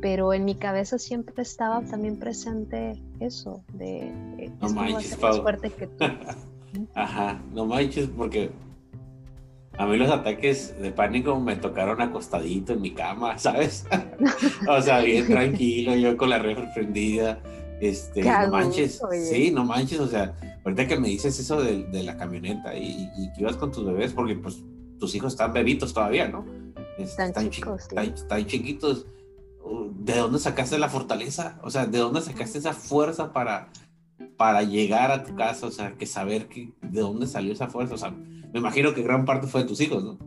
[0.01, 4.11] pero en mi cabeza siempre estaba también presente eso, de,
[4.61, 6.05] no manches, más fuerte que tú.
[6.93, 8.51] Ajá, no manches, porque
[9.79, 13.87] a mí los ataques de pánico me tocaron acostadito en mi cama, ¿sabes?
[14.67, 17.39] o sea, bien tranquilo, yo con la refri prendida.
[17.79, 22.17] Este, no manches, sí, no manches, o sea, ahorita que me dices eso de, la
[22.17, 24.63] camioneta y, que ibas con tus bebés, porque pues
[24.99, 26.45] tus hijos están bebitos todavía, ¿no?
[26.97, 29.07] están, chicos, están, chiquitos.
[29.93, 31.59] ¿De dónde sacaste la fortaleza?
[31.63, 33.69] O sea, ¿de dónde sacaste esa fuerza para,
[34.35, 35.67] para llegar a tu casa?
[35.67, 37.93] O sea, que saber que, de dónde salió esa fuerza.
[37.95, 40.17] O sea, me imagino que gran parte fue de tus hijos, ¿no?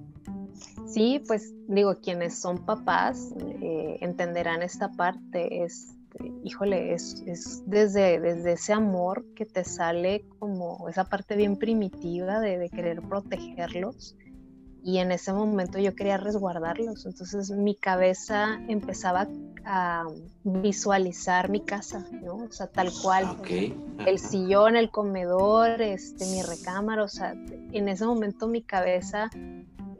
[0.87, 5.65] Sí, pues digo, quienes son papás eh, entenderán esta parte.
[5.65, 5.89] Es,
[6.45, 12.41] híjole, es, es, desde, desde ese amor que te sale como esa parte bien primitiva
[12.41, 14.17] de, de querer protegerlos
[14.85, 17.07] y en ese momento yo quería resguardarlos.
[17.07, 19.29] Entonces mi cabeza empezaba
[19.65, 20.05] a
[20.43, 22.37] visualizar mi casa, ¿no?
[22.37, 23.37] O sea, tal cual.
[24.07, 27.33] El sillón, el comedor, este, mi recámara, o sea,
[27.73, 29.31] en ese momento mi cabeza,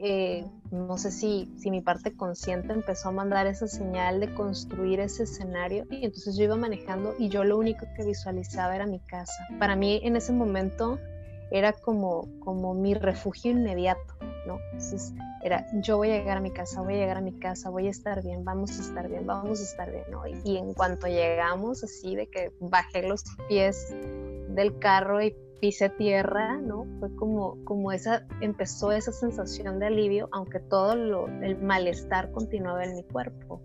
[0.05, 4.99] eh, no sé si, si mi parte consciente empezó a mandar esa señal de construir
[4.99, 8.99] ese escenario y entonces yo iba manejando y yo lo único que visualizaba era mi
[8.99, 9.47] casa.
[9.59, 10.99] Para mí en ese momento
[11.51, 14.59] era como, como mi refugio inmediato, ¿no?
[14.73, 17.69] Entonces era, yo voy a llegar a mi casa, voy a llegar a mi casa,
[17.69, 20.27] voy a estar bien, vamos a estar bien, vamos a estar bien, ¿no?
[20.27, 23.95] Y, en cuanto llegamos, así de que bajé los pies
[24.49, 26.85] del carro y pise tierra, ¿no?
[26.99, 32.83] Fue como, como esa, empezó esa sensación de alivio, aunque todo lo, el malestar continuaba
[32.83, 33.61] en mi cuerpo.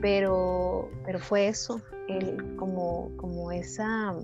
[0.00, 4.16] Pero, pero fue eso, el, como, como esa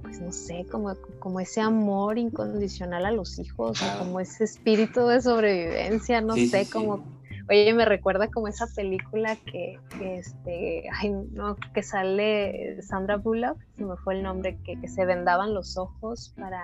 [0.00, 5.20] pues, no sé, como, como ese amor incondicional a los hijos, como ese espíritu de
[5.20, 7.04] sobrevivencia, no sé, como,
[7.48, 13.84] oye, me recuerda como esa película que, este, ay, no, que sale Sandra Bullock, se
[13.84, 16.62] me fue el nombre, que, que se vendaban los ojos para...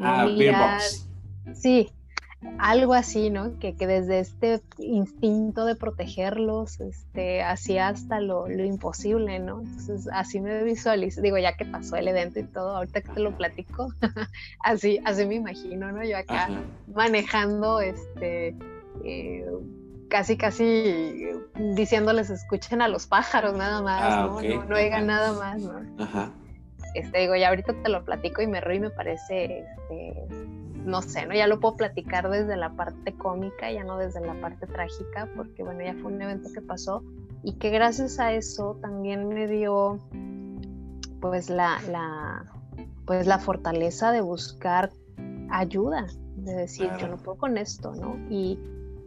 [0.00, 0.80] Ah, mirar.
[1.54, 1.90] Sí,
[2.58, 3.58] algo así, ¿no?
[3.58, 9.60] Que, que, desde este instinto de protegerlos, este, hacía hasta lo, lo, imposible, ¿no?
[9.60, 13.20] Entonces, así me visualizo, digo, ya que pasó el evento y todo, ahorita que te
[13.20, 13.92] lo platico,
[14.60, 16.04] así, así me imagino, ¿no?
[16.04, 16.48] Yo acá
[16.94, 18.56] manejando, este,
[19.04, 19.44] eh,
[20.08, 21.32] casi, casi
[21.74, 24.40] diciéndoles, escuchen a los pájaros nada más, ah, ¿no?
[24.40, 26.02] No, no oigan nada más, ¿no?
[26.02, 26.30] Ajá.
[26.94, 30.26] Este, digo, ya ahorita te lo platico y me río y me parece, este,
[30.74, 31.34] no sé, ¿no?
[31.34, 35.62] Ya lo puedo platicar desde la parte cómica, ya no desde la parte trágica, porque
[35.62, 37.02] bueno, ya fue un evento que pasó
[37.42, 39.98] y que gracias a eso también me dio
[41.20, 42.44] pues la, la
[43.06, 44.90] pues la fortaleza de buscar
[45.50, 48.16] ayuda, de decir, yo no puedo con esto, ¿no?
[48.30, 48.58] Y,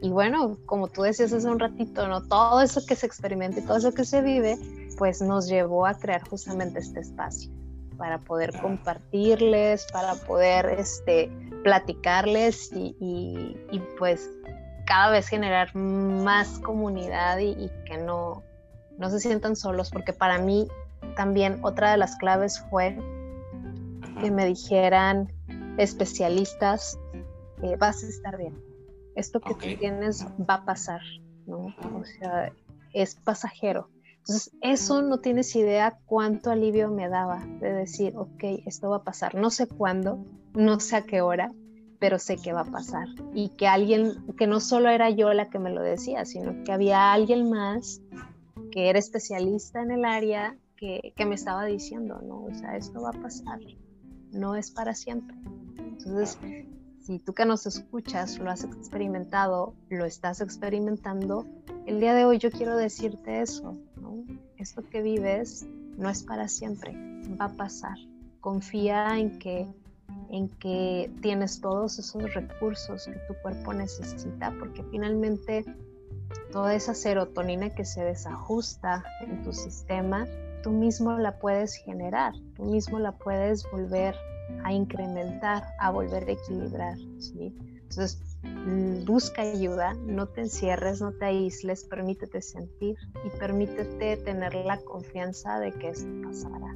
[0.02, 2.24] y bueno, como tú decías hace un ratito, ¿no?
[2.24, 4.58] Todo eso que se experimenta y todo eso que se vive,
[4.98, 7.52] pues nos llevó a crear justamente este espacio
[7.98, 11.32] para poder compartirles, para poder este,
[11.64, 13.56] platicarles y,
[14.00, 14.28] pues
[14.88, 18.42] cada vez generar más comunidad y, que no,
[18.98, 20.68] no se sientan solos, porque para mí
[21.16, 22.98] también otra de las claves fue
[24.20, 25.32] que me dijeran
[25.78, 26.98] especialistas,
[27.62, 28.71] eh, vas a estar bien,
[29.16, 31.02] esto que tú tienes va a pasar,
[31.46, 31.74] ¿no?
[31.96, 32.52] O sea,
[32.94, 33.90] es pasajero
[34.20, 39.04] Entonces, eso no tienes idea cuánto alivio me daba de decir, ok, esto va a
[39.04, 39.36] pasar.
[39.36, 41.52] No sé cuándo, no sé a qué hora,
[42.00, 43.08] pero sé que va a pasar.
[43.34, 46.72] Y que alguien, que no solo era yo la que me lo decía, sino que
[46.72, 48.02] había alguien más
[48.72, 52.46] que era especialista en el área que, que me estaba diciendo, ¿no?
[52.46, 53.60] O sea, esto va a pasar,
[54.32, 55.36] no es para siempre.
[55.78, 56.40] Entonces,
[57.02, 61.46] si tú que nos escuchas lo has experimentado, lo estás experimentando,
[61.86, 64.24] el día de hoy yo quiero decirte eso, ¿no?
[64.58, 65.66] Esto que vives
[65.98, 66.94] no es para siempre,
[67.40, 67.98] va a pasar.
[68.40, 69.68] Confía en que
[70.30, 75.66] en que tienes todos esos recursos que tu cuerpo necesita, porque finalmente
[76.52, 80.26] toda esa serotonina que se desajusta en tu sistema,
[80.64, 84.16] tú mismo la puedes generar, tú mismo la puedes volver
[84.64, 86.98] a incrementar, a volver a equilibrar.
[87.20, 87.54] ¿sí?
[87.90, 88.22] Entonces,
[89.06, 92.96] busca ayuda, no te encierres, no te aísles, permítete sentir
[93.26, 96.76] y permítete tener la confianza de que esto pasará.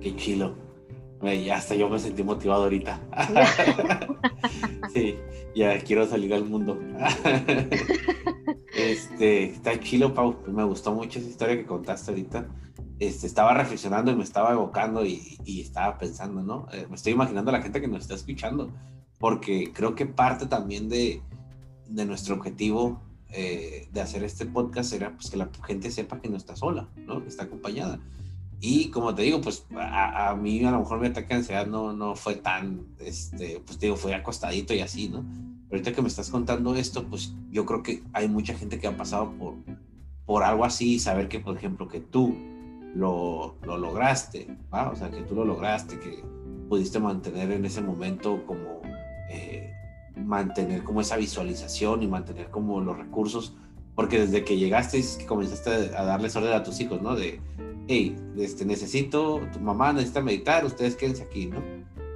[0.00, 0.54] qué chilo.
[1.22, 3.00] Ya hasta yo me sentí motivado ahorita.
[4.94, 5.16] sí,
[5.54, 6.78] ya quiero salir al mundo.
[8.76, 10.36] este, está chilo, Pau.
[10.46, 12.46] Me gustó mucho esa historia que contaste ahorita.
[12.98, 16.66] Este, estaba reflexionando y me estaba evocando y, estaba pensando, ¿no?
[16.72, 18.72] Eh, me estoy imaginando a la gente que nos está escuchando,
[19.18, 21.22] porque creo que parte también de,
[21.88, 26.28] de nuestro objetivo eh, de hacer este podcast era pues, que la gente sepa que
[26.28, 27.22] no está sola, ¿no?
[27.22, 28.00] Que está acompañada.
[28.60, 31.66] Y como te digo, pues a, a, mí a lo mejor mi ataque de ansiedad
[31.66, 35.24] no, no fue tan, este, pues te digo, fue acostadito y así, ¿no?
[35.68, 38.88] Pero ahorita que me estás contando esto, pues yo creo que hay mucha gente que
[38.88, 39.54] ha pasado por,
[40.26, 42.34] por algo así, saber que, por ejemplo, que tú
[42.98, 44.90] lo, lo lograste, ¿va?
[44.90, 46.24] O sea, que tú lo lograste, que
[46.68, 48.82] pudiste mantener en ese momento como,
[49.30, 49.72] eh,
[50.16, 53.54] mantener como esa visualización y mantener como los recursos,
[53.94, 57.14] porque desde que llegaste es que comenzaste a darles orden a tus hijos, ¿no?
[57.14, 57.40] De,
[57.86, 61.62] hey, este, necesito, tu mamá necesita meditar, ustedes quédense aquí, ¿no?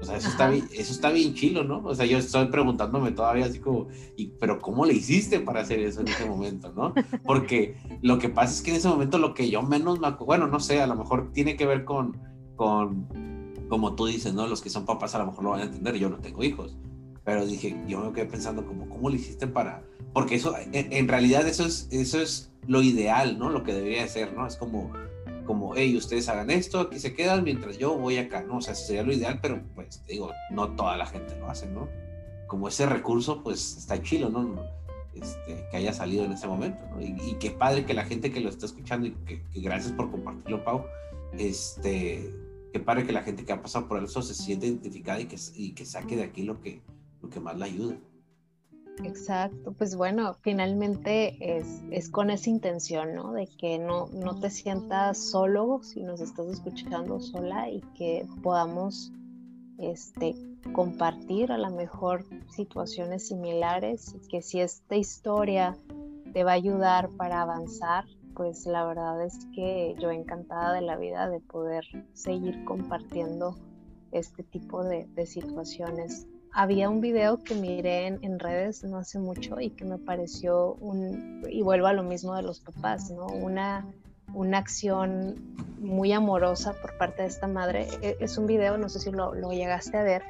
[0.02, 1.80] O sea, eso está, bien, eso está bien chilo, ¿no?
[1.84, 3.86] O sea, yo estoy preguntándome todavía así como,
[4.16, 6.92] y, pero ¿cómo le hiciste para hacer eso en ese momento, ¿no?
[7.24, 10.26] Porque lo que pasa es que en ese momento lo que yo menos me acuerdo,
[10.26, 12.18] bueno, no sé, a lo mejor tiene que ver con,
[12.56, 13.06] con,
[13.68, 14.48] como tú dices, ¿no?
[14.48, 16.76] Los que son papás a lo mejor lo van a entender, yo no tengo hijos,
[17.22, 19.84] pero dije, yo me quedé pensando como, ¿cómo le hiciste para...?
[20.12, 23.50] Porque eso, en, en realidad eso es, eso es lo ideal, ¿no?
[23.50, 24.48] Lo que debería ser, ¿no?
[24.48, 24.92] Es como
[25.44, 28.58] como, hey, ustedes hagan esto, aquí se quedan mientras yo voy acá, ¿no?
[28.58, 31.88] O sea, sería lo ideal, pero pues digo, no toda la gente lo hace, ¿no?
[32.46, 34.64] Como ese recurso, pues está chilo, ¿no?
[35.14, 37.02] Este, que haya salido en ese momento, ¿no?
[37.02, 40.64] Y, qué padre que la gente que lo está escuchando y que, gracias por compartirlo,
[40.64, 40.84] Pau,
[41.38, 42.34] este,
[42.72, 45.36] qué padre que la gente que ha pasado por eso se siente identificada y que,
[45.54, 46.80] y que saque de aquí lo que,
[47.20, 47.96] lo que más la ayuda.
[48.98, 53.32] Exacto, pues bueno, finalmente es, con esa intención, ¿no?
[53.32, 59.10] De que no, no te sientas solo si nos estás escuchando sola y que podamos
[59.78, 60.36] este,
[60.74, 65.76] compartir a lo mejor situaciones similares y que si esta historia
[66.32, 70.96] te va a ayudar para avanzar, pues la verdad es que yo encantada de la
[70.96, 73.56] vida de poder seguir compartiendo
[74.12, 79.60] este tipo de, de situaciones había un video que miré en, redes no hace mucho
[79.60, 83.26] y que me pareció un, y vuelvo a lo mismo de los papás, ¿no?
[83.26, 83.86] Una,
[84.34, 85.36] una acción
[85.78, 87.88] muy amorosa por parte de esta madre.
[88.02, 90.22] E, es un video, no sé si lo, lo llegaste a ver,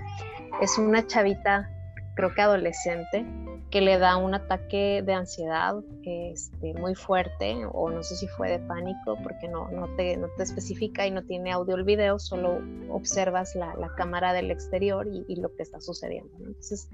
[0.60, 1.70] es una chavita,
[2.14, 3.26] creo que adolescente,
[3.72, 8.50] que le da un ataque de ansiedad este, muy fuerte, o no sé si fue
[8.50, 12.18] de pánico, porque no, no, te, no te especifica y no tiene audio el video,
[12.18, 12.60] solo
[12.90, 16.30] observas la, la cámara del exterior y, lo que está sucediendo.
[16.36, 16.90] Entonces,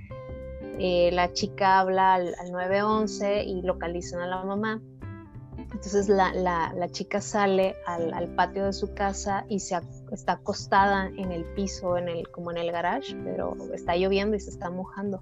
[0.78, 4.80] eh, la chica habla al, 911 y localizan a la mamá.
[5.58, 9.76] Entonces la, la, la chica sale al, al, patio de su casa y se
[10.12, 14.40] está acostada en el piso, en el, como en el garage, pero está lloviendo y
[14.40, 15.18] se está mojando.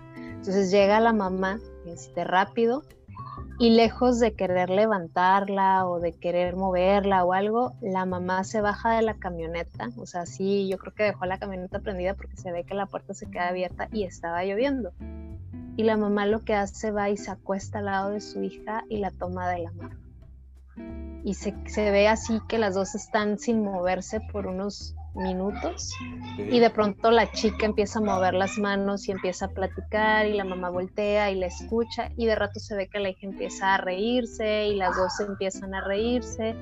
[0.46, 2.84] Entonces llega la mamá este, rápido
[3.58, 8.94] y lejos de querer levantarla o de querer moverla o algo, la mamá se baja
[8.94, 9.88] de la camioneta.
[9.96, 12.86] O sea, sí, yo creo que dejó la camioneta prendida porque se ve que la
[12.86, 14.92] puerta se queda abierta y estaba lloviendo.
[15.76, 18.84] Y la mamá lo que hace va y se acuesta al lado de su hija
[18.88, 19.98] y la toma de la mano.
[21.24, 25.92] Y se, se ve así que las dos están sin moverse por unos minutos
[26.38, 30.34] y de pronto la chica empieza a mover las manos y empieza a platicar y
[30.34, 33.74] la mamá voltea y la escucha y de rato se ve que la hija empieza
[33.74, 36.54] a reírse y las dos empiezan a reírse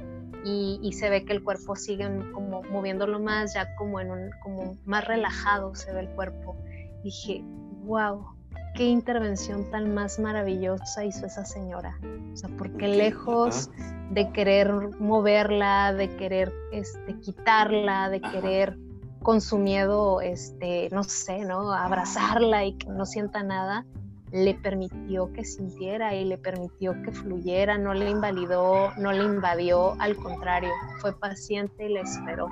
[0.46, 4.76] y, se ve que el cuerpo sigue como moviéndolo más ya como en un como
[4.84, 6.57] más relajado se ve el cuerpo.
[7.02, 7.42] Dije
[7.84, 8.34] wow
[8.74, 11.98] qué intervención tan más maravillosa hizo esa señora.
[12.32, 13.70] O sea, porque lejos
[14.10, 18.76] de querer moverla, de querer este, quitarla, de querer
[19.22, 21.72] con su miedo, este, no sé, ¿no?
[21.72, 23.86] Abrazarla y que no sienta nada,
[24.32, 29.94] le permitió que sintiera y le permitió que fluyera, no le invalidó, no le invadió,
[30.00, 32.48] al contrario, fue paciente y le esperó.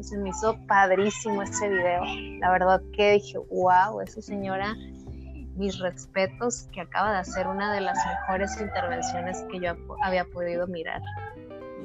[0.00, 2.02] Se me hizo padrísimo ese video.
[2.40, 4.74] La verdad que dije, wow, esa señora
[5.56, 10.66] mis respetos que acaba de hacer una de las mejores intervenciones que yo había podido
[10.66, 11.02] mirar.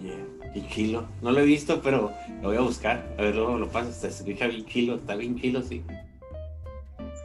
[0.01, 0.32] Yeah.
[0.69, 2.11] Kilo, no lo he visto, pero
[2.41, 3.15] lo voy a buscar.
[3.17, 5.84] A ver, luego lo paso, se escucha bien kilo, está bien kilo, sí.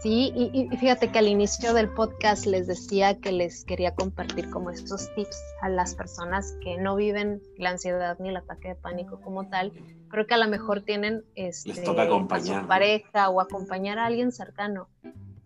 [0.03, 4.51] Sí, y, y, fíjate que al inicio del podcast les decía que les quería compartir
[4.51, 8.75] como estos tips a las personas que no viven la ansiedad ni el ataque de
[8.77, 9.73] pánico como tal,
[10.11, 14.89] pero que a lo mejor tienen este, a su pareja o acompañar a alguien cercano.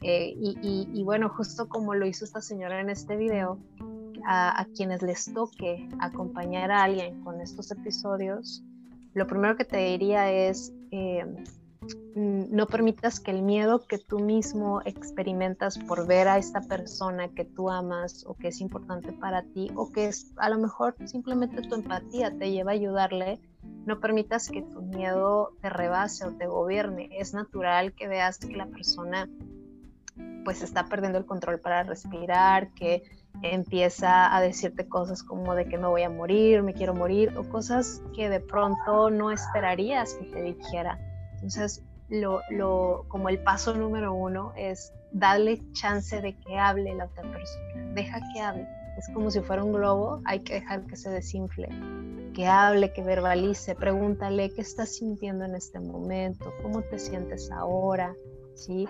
[0.02, 3.58] Eh, y, bueno, justo como lo hizo esta señora en este video,
[4.26, 8.62] a, quienes les toque acompañar a alguien con estos episodios,
[9.14, 11.24] lo primero que te diría es, eh,
[12.14, 17.44] no permitas que el miedo que tú mismo experimentas por ver a esta persona que
[17.44, 21.62] tú amas o que es importante para ti o que es a lo mejor simplemente
[21.62, 23.40] tu empatía te lleva a ayudarle,
[23.86, 27.08] no permitas que tu miedo te rebase o te gobierne.
[27.12, 29.28] Es natural que veas que la persona
[30.44, 33.02] pues está perdiendo el control para respirar, que
[33.42, 37.48] empieza a decirte cosas como de que me voy a morir, me quiero morir, o
[37.48, 40.98] cosas que de pronto no esperarías que te dijera.
[41.34, 47.06] Entonces, lo, lo, como el paso número uno es darle chance de que hable la
[47.06, 48.68] otra persona, deja que hable.
[48.98, 51.68] Es como si fuera un globo, hay que dejar que se desinfle,
[52.34, 58.14] que hable, que verbalice, pregúntale qué estás sintiendo en este momento, cómo te sientes ahora,
[58.54, 58.86] ¿sí?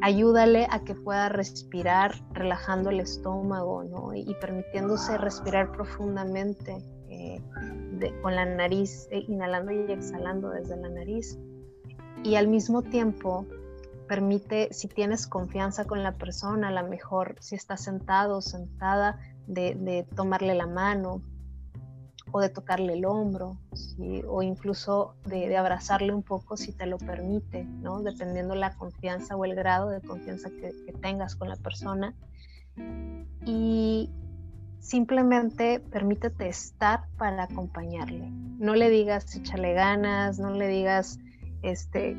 [0.00, 4.14] Ayúdale a que pueda respirar relajando el estómago, ¿no?
[4.14, 6.78] Y, permitiéndose respirar profundamente
[7.08, 7.42] eh,
[8.22, 11.38] con la nariz, eh, inhalando y exhalando desde la nariz.
[12.22, 13.46] Y al mismo tiempo,
[14.06, 19.18] permite, si tienes confianza con la persona, a lo mejor si está sentado o sentada,
[19.46, 21.22] de tomarle la mano,
[22.32, 23.58] o de tocarle el hombro,
[24.26, 28.02] o incluso de, abrazarle un poco si te lo permite, ¿no?
[28.02, 32.14] dependiendo la confianza o el grado de confianza que, tengas con la persona.
[33.44, 34.10] Y
[34.80, 38.30] simplemente permítete estar para acompañarle.
[38.30, 41.18] No le digas échale ganas, no le digas
[41.62, 42.14] este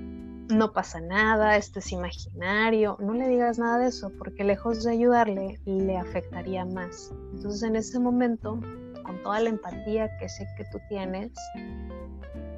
[0.49, 4.91] no pasa nada, esto es imaginario, no le digas nada de eso porque lejos de
[4.91, 7.13] ayudarle le afectaría más.
[7.33, 8.59] Entonces en ese momento
[9.09, 11.31] con toda la empatía que sé que tú tienes,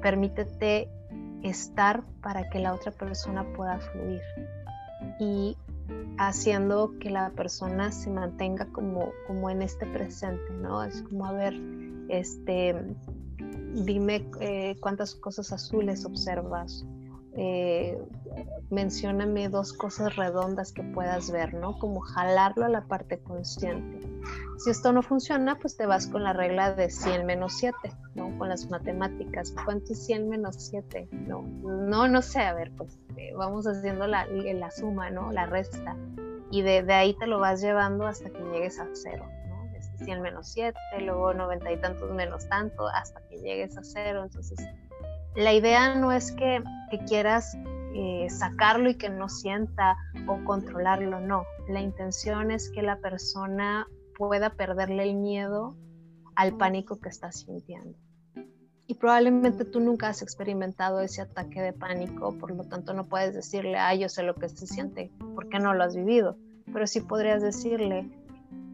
[0.02, 0.86] permítete
[1.42, 4.20] estar para que la otra persona pueda fluir
[5.18, 5.56] y
[6.18, 10.84] haciendo que la persona se mantenga como, como en este presente, ¿no?
[10.84, 11.54] Es como, a ver,
[12.10, 12.76] este,
[13.86, 16.84] dime eh, cuántas cosas azules observas,
[17.34, 17.98] eh,
[19.50, 21.78] dos cosas redondas que puedas ver, ¿no?
[21.78, 24.06] Como jalarlo a la parte consciente.
[24.62, 27.76] Si esto no funciona, pues te vas con la regla de 100 menos 7,
[28.14, 28.38] ¿no?
[28.38, 29.52] Con las matemáticas.
[29.64, 31.08] ¿Cuánto es 100 menos 7?
[31.10, 35.32] No, no, no sé, a ver, pues eh, vamos haciendo la, la, suma, ¿no?
[35.32, 35.96] La resta.
[36.52, 40.04] Y de, de, ahí te lo vas llevando hasta que llegues a cero, ¿no?
[40.04, 44.22] 100 menos 7, luego 90 y tantos menos tanto, hasta que llegues a cero.
[44.22, 44.64] Entonces,
[45.34, 46.62] la idea no es que,
[47.08, 47.56] quieras
[47.94, 49.96] eh, sacarlo y que no sienta
[50.28, 51.46] o controlarlo, no.
[51.68, 53.88] La intención es que la persona
[54.28, 55.76] pueda perderle el miedo
[56.36, 57.98] al pánico que está sintiendo.
[58.86, 63.34] Y probablemente tú nunca has experimentado ese ataque de pánico, por lo tanto no puedes
[63.34, 66.36] decirle, ah, yo sé lo que se siente, porque no lo has vivido.
[66.72, 68.10] Pero sí podrías decirle,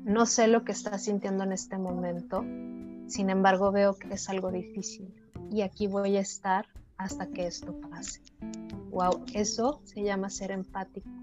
[0.05, 2.43] no sé lo que estás sintiendo en este momento,
[3.07, 5.15] sin embargo veo que es algo difícil
[5.51, 6.67] y aquí voy a estar
[6.99, 8.21] hasta que esto pase.
[8.91, 11.18] Wow, eso se llama ser empáticos.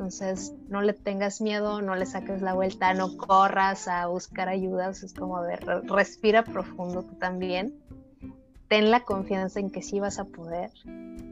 [0.00, 4.88] Entonces, no le tengas miedo, no le saques la vuelta, no corras a buscar ayuda.
[4.88, 7.74] es como, a ver, respira profundo tú también.
[8.68, 10.70] Ten la confianza en que sí vas a poder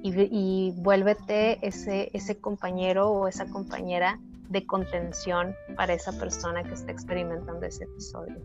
[0.02, 6.74] y, y vuélvete ese, ese compañero o esa compañera de contención para esa persona que
[6.74, 8.36] está experimentando ese episodio.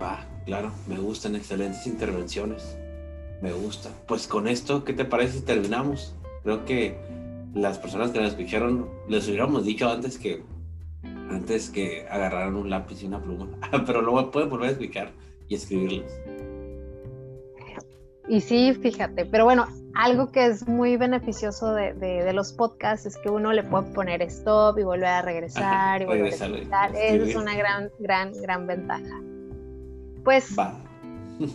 [0.00, 2.76] Ah, claro, me gustan excelentes intervenciones.
[3.40, 3.90] Me gusta.
[4.08, 6.16] Pues con esto, ¿qué te parece terminamos?
[6.42, 6.98] Creo que
[7.54, 10.42] las personas que nos escucharon les hubiéramos dicho antes que
[11.30, 13.48] antes que agarraran un lápiz y una pluma,
[13.86, 15.12] pero luego pueden volver a escuchar
[15.48, 16.12] y escribirlos.
[18.28, 23.30] Y sí, fíjate, pero bueno, algo que es muy beneficioso de, los podcasts es que
[23.30, 26.96] uno le puede poner stop y volver a regresar y volver a regresar.
[26.96, 29.22] es una gran, gran, gran ventaja.
[30.24, 30.56] Pues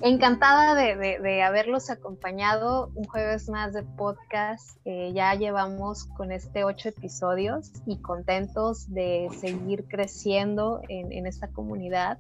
[0.02, 4.78] encantada de, haberlos acompañado un jueves más de podcast.
[4.86, 11.48] Eh, ya llevamos con este ocho episodios y contentos de seguir creciendo en, en esta
[11.48, 12.20] comunidad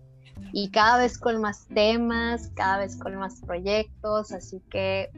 [0.53, 5.11] y cada vez con más temas, cada vez con más proyectos, así que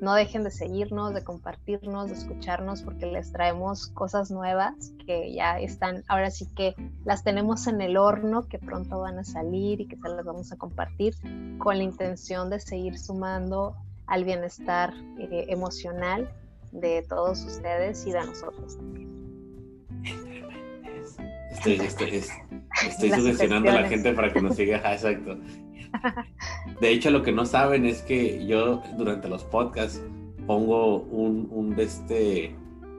[0.00, 5.58] no dejen de seguirnos, de compartirnos, de escucharnos, porque les traemos cosas nuevas que ya
[5.58, 6.74] están, ahora sí que
[7.04, 10.52] las tenemos en el horno, que pronto van a salir y que se las vamos
[10.52, 11.14] a compartir
[11.58, 13.76] con la intención de seguir sumando
[14.06, 16.30] al bienestar eh, emocional
[16.72, 19.08] de todos ustedes y de nosotros también.
[21.50, 22.22] Estoy, estoy,
[22.86, 25.36] estoy sugestionando a la gente para que nos siga, exacto.
[26.80, 30.02] De hecho, lo que no saben es que yo durante los podcasts
[30.46, 32.54] pongo un, un, este,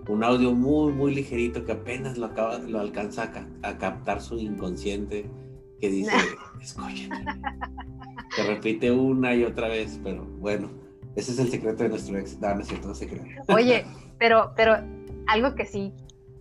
[0.08, 3.32] un audio muy, muy ligerito que apenas lo, acaba, lo alcanza
[3.64, 5.30] a, captar su inconsciente,
[5.80, 6.12] que dice,
[6.62, 7.26] escúchate.
[8.36, 10.70] Se repite una y otra vez, pero bueno,
[11.16, 12.40] ese es el secreto de nuestro ex.
[12.40, 13.26] No, no es cierto, secreto.
[13.48, 13.86] Oye,
[14.20, 14.76] pero, pero
[15.28, 15.94] algo que sí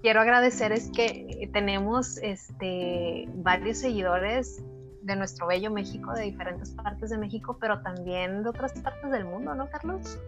[0.03, 4.63] quiero agradecer es que tenemos este, varios seguidores
[5.09, 9.25] de nuestro bello México, de diferentes partes de México, pero también de otras partes del
[9.25, 10.19] mundo, ¿no, Carlos?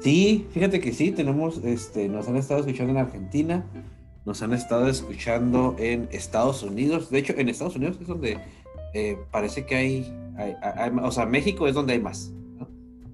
[0.00, 3.64] Sí, fíjate que sí, tenemos, este, nos han estado escuchando en Argentina,
[4.26, 8.38] nos han estado escuchando en Estados Unidos, de hecho en Estados Unidos es donde
[8.92, 10.16] eh, parece que hay,
[11.02, 12.32] o sea, México es donde hay más,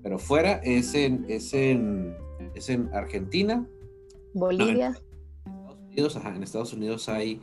[0.03, 2.17] pero fuera es en, es en,
[2.55, 3.65] es en Argentina.
[4.33, 4.89] Bolivia.
[5.47, 7.41] en Estados Unidos, ajá, en Estados Unidos hay,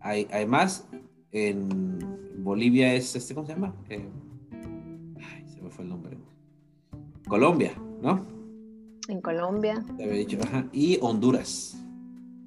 [0.00, 0.86] hay, hay más,
[1.32, 3.74] en Bolivia es, este, ¿cómo se llama?
[3.88, 4.08] Eh,
[5.18, 6.16] ay, se me fue el nombre.
[7.28, 8.26] Colombia, ¿no?
[9.08, 9.84] En Colombia.
[9.96, 10.66] Te había dicho, ajá.
[10.72, 11.76] Y Honduras.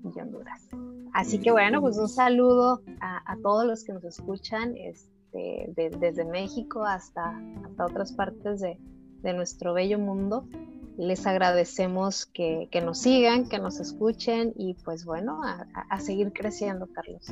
[0.04, 0.68] Y Honduras.
[1.14, 6.84] Así que bueno, pues un saludo a, todos los que nos escuchan este, desde México
[6.84, 8.80] hasta, hasta otras partes de,
[9.22, 10.48] de nuestro bello mundo.
[10.98, 16.34] Les agradecemos que, que, nos sigan, que nos escuchen y pues bueno, a, a seguir
[16.34, 17.32] creciendo, Carlos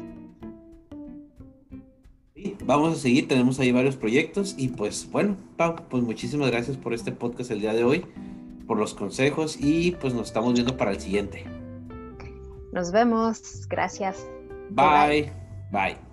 [2.65, 6.93] vamos a seguir, tenemos ahí varios proyectos y pues bueno, Pau, pues muchísimas gracias por
[6.93, 8.05] este podcast el día de hoy,
[8.67, 11.45] por los consejos y pues nos estamos viendo para el siguiente.
[12.71, 14.25] Nos vemos, gracias.
[14.69, 15.31] bye.
[15.71, 16.11] bye.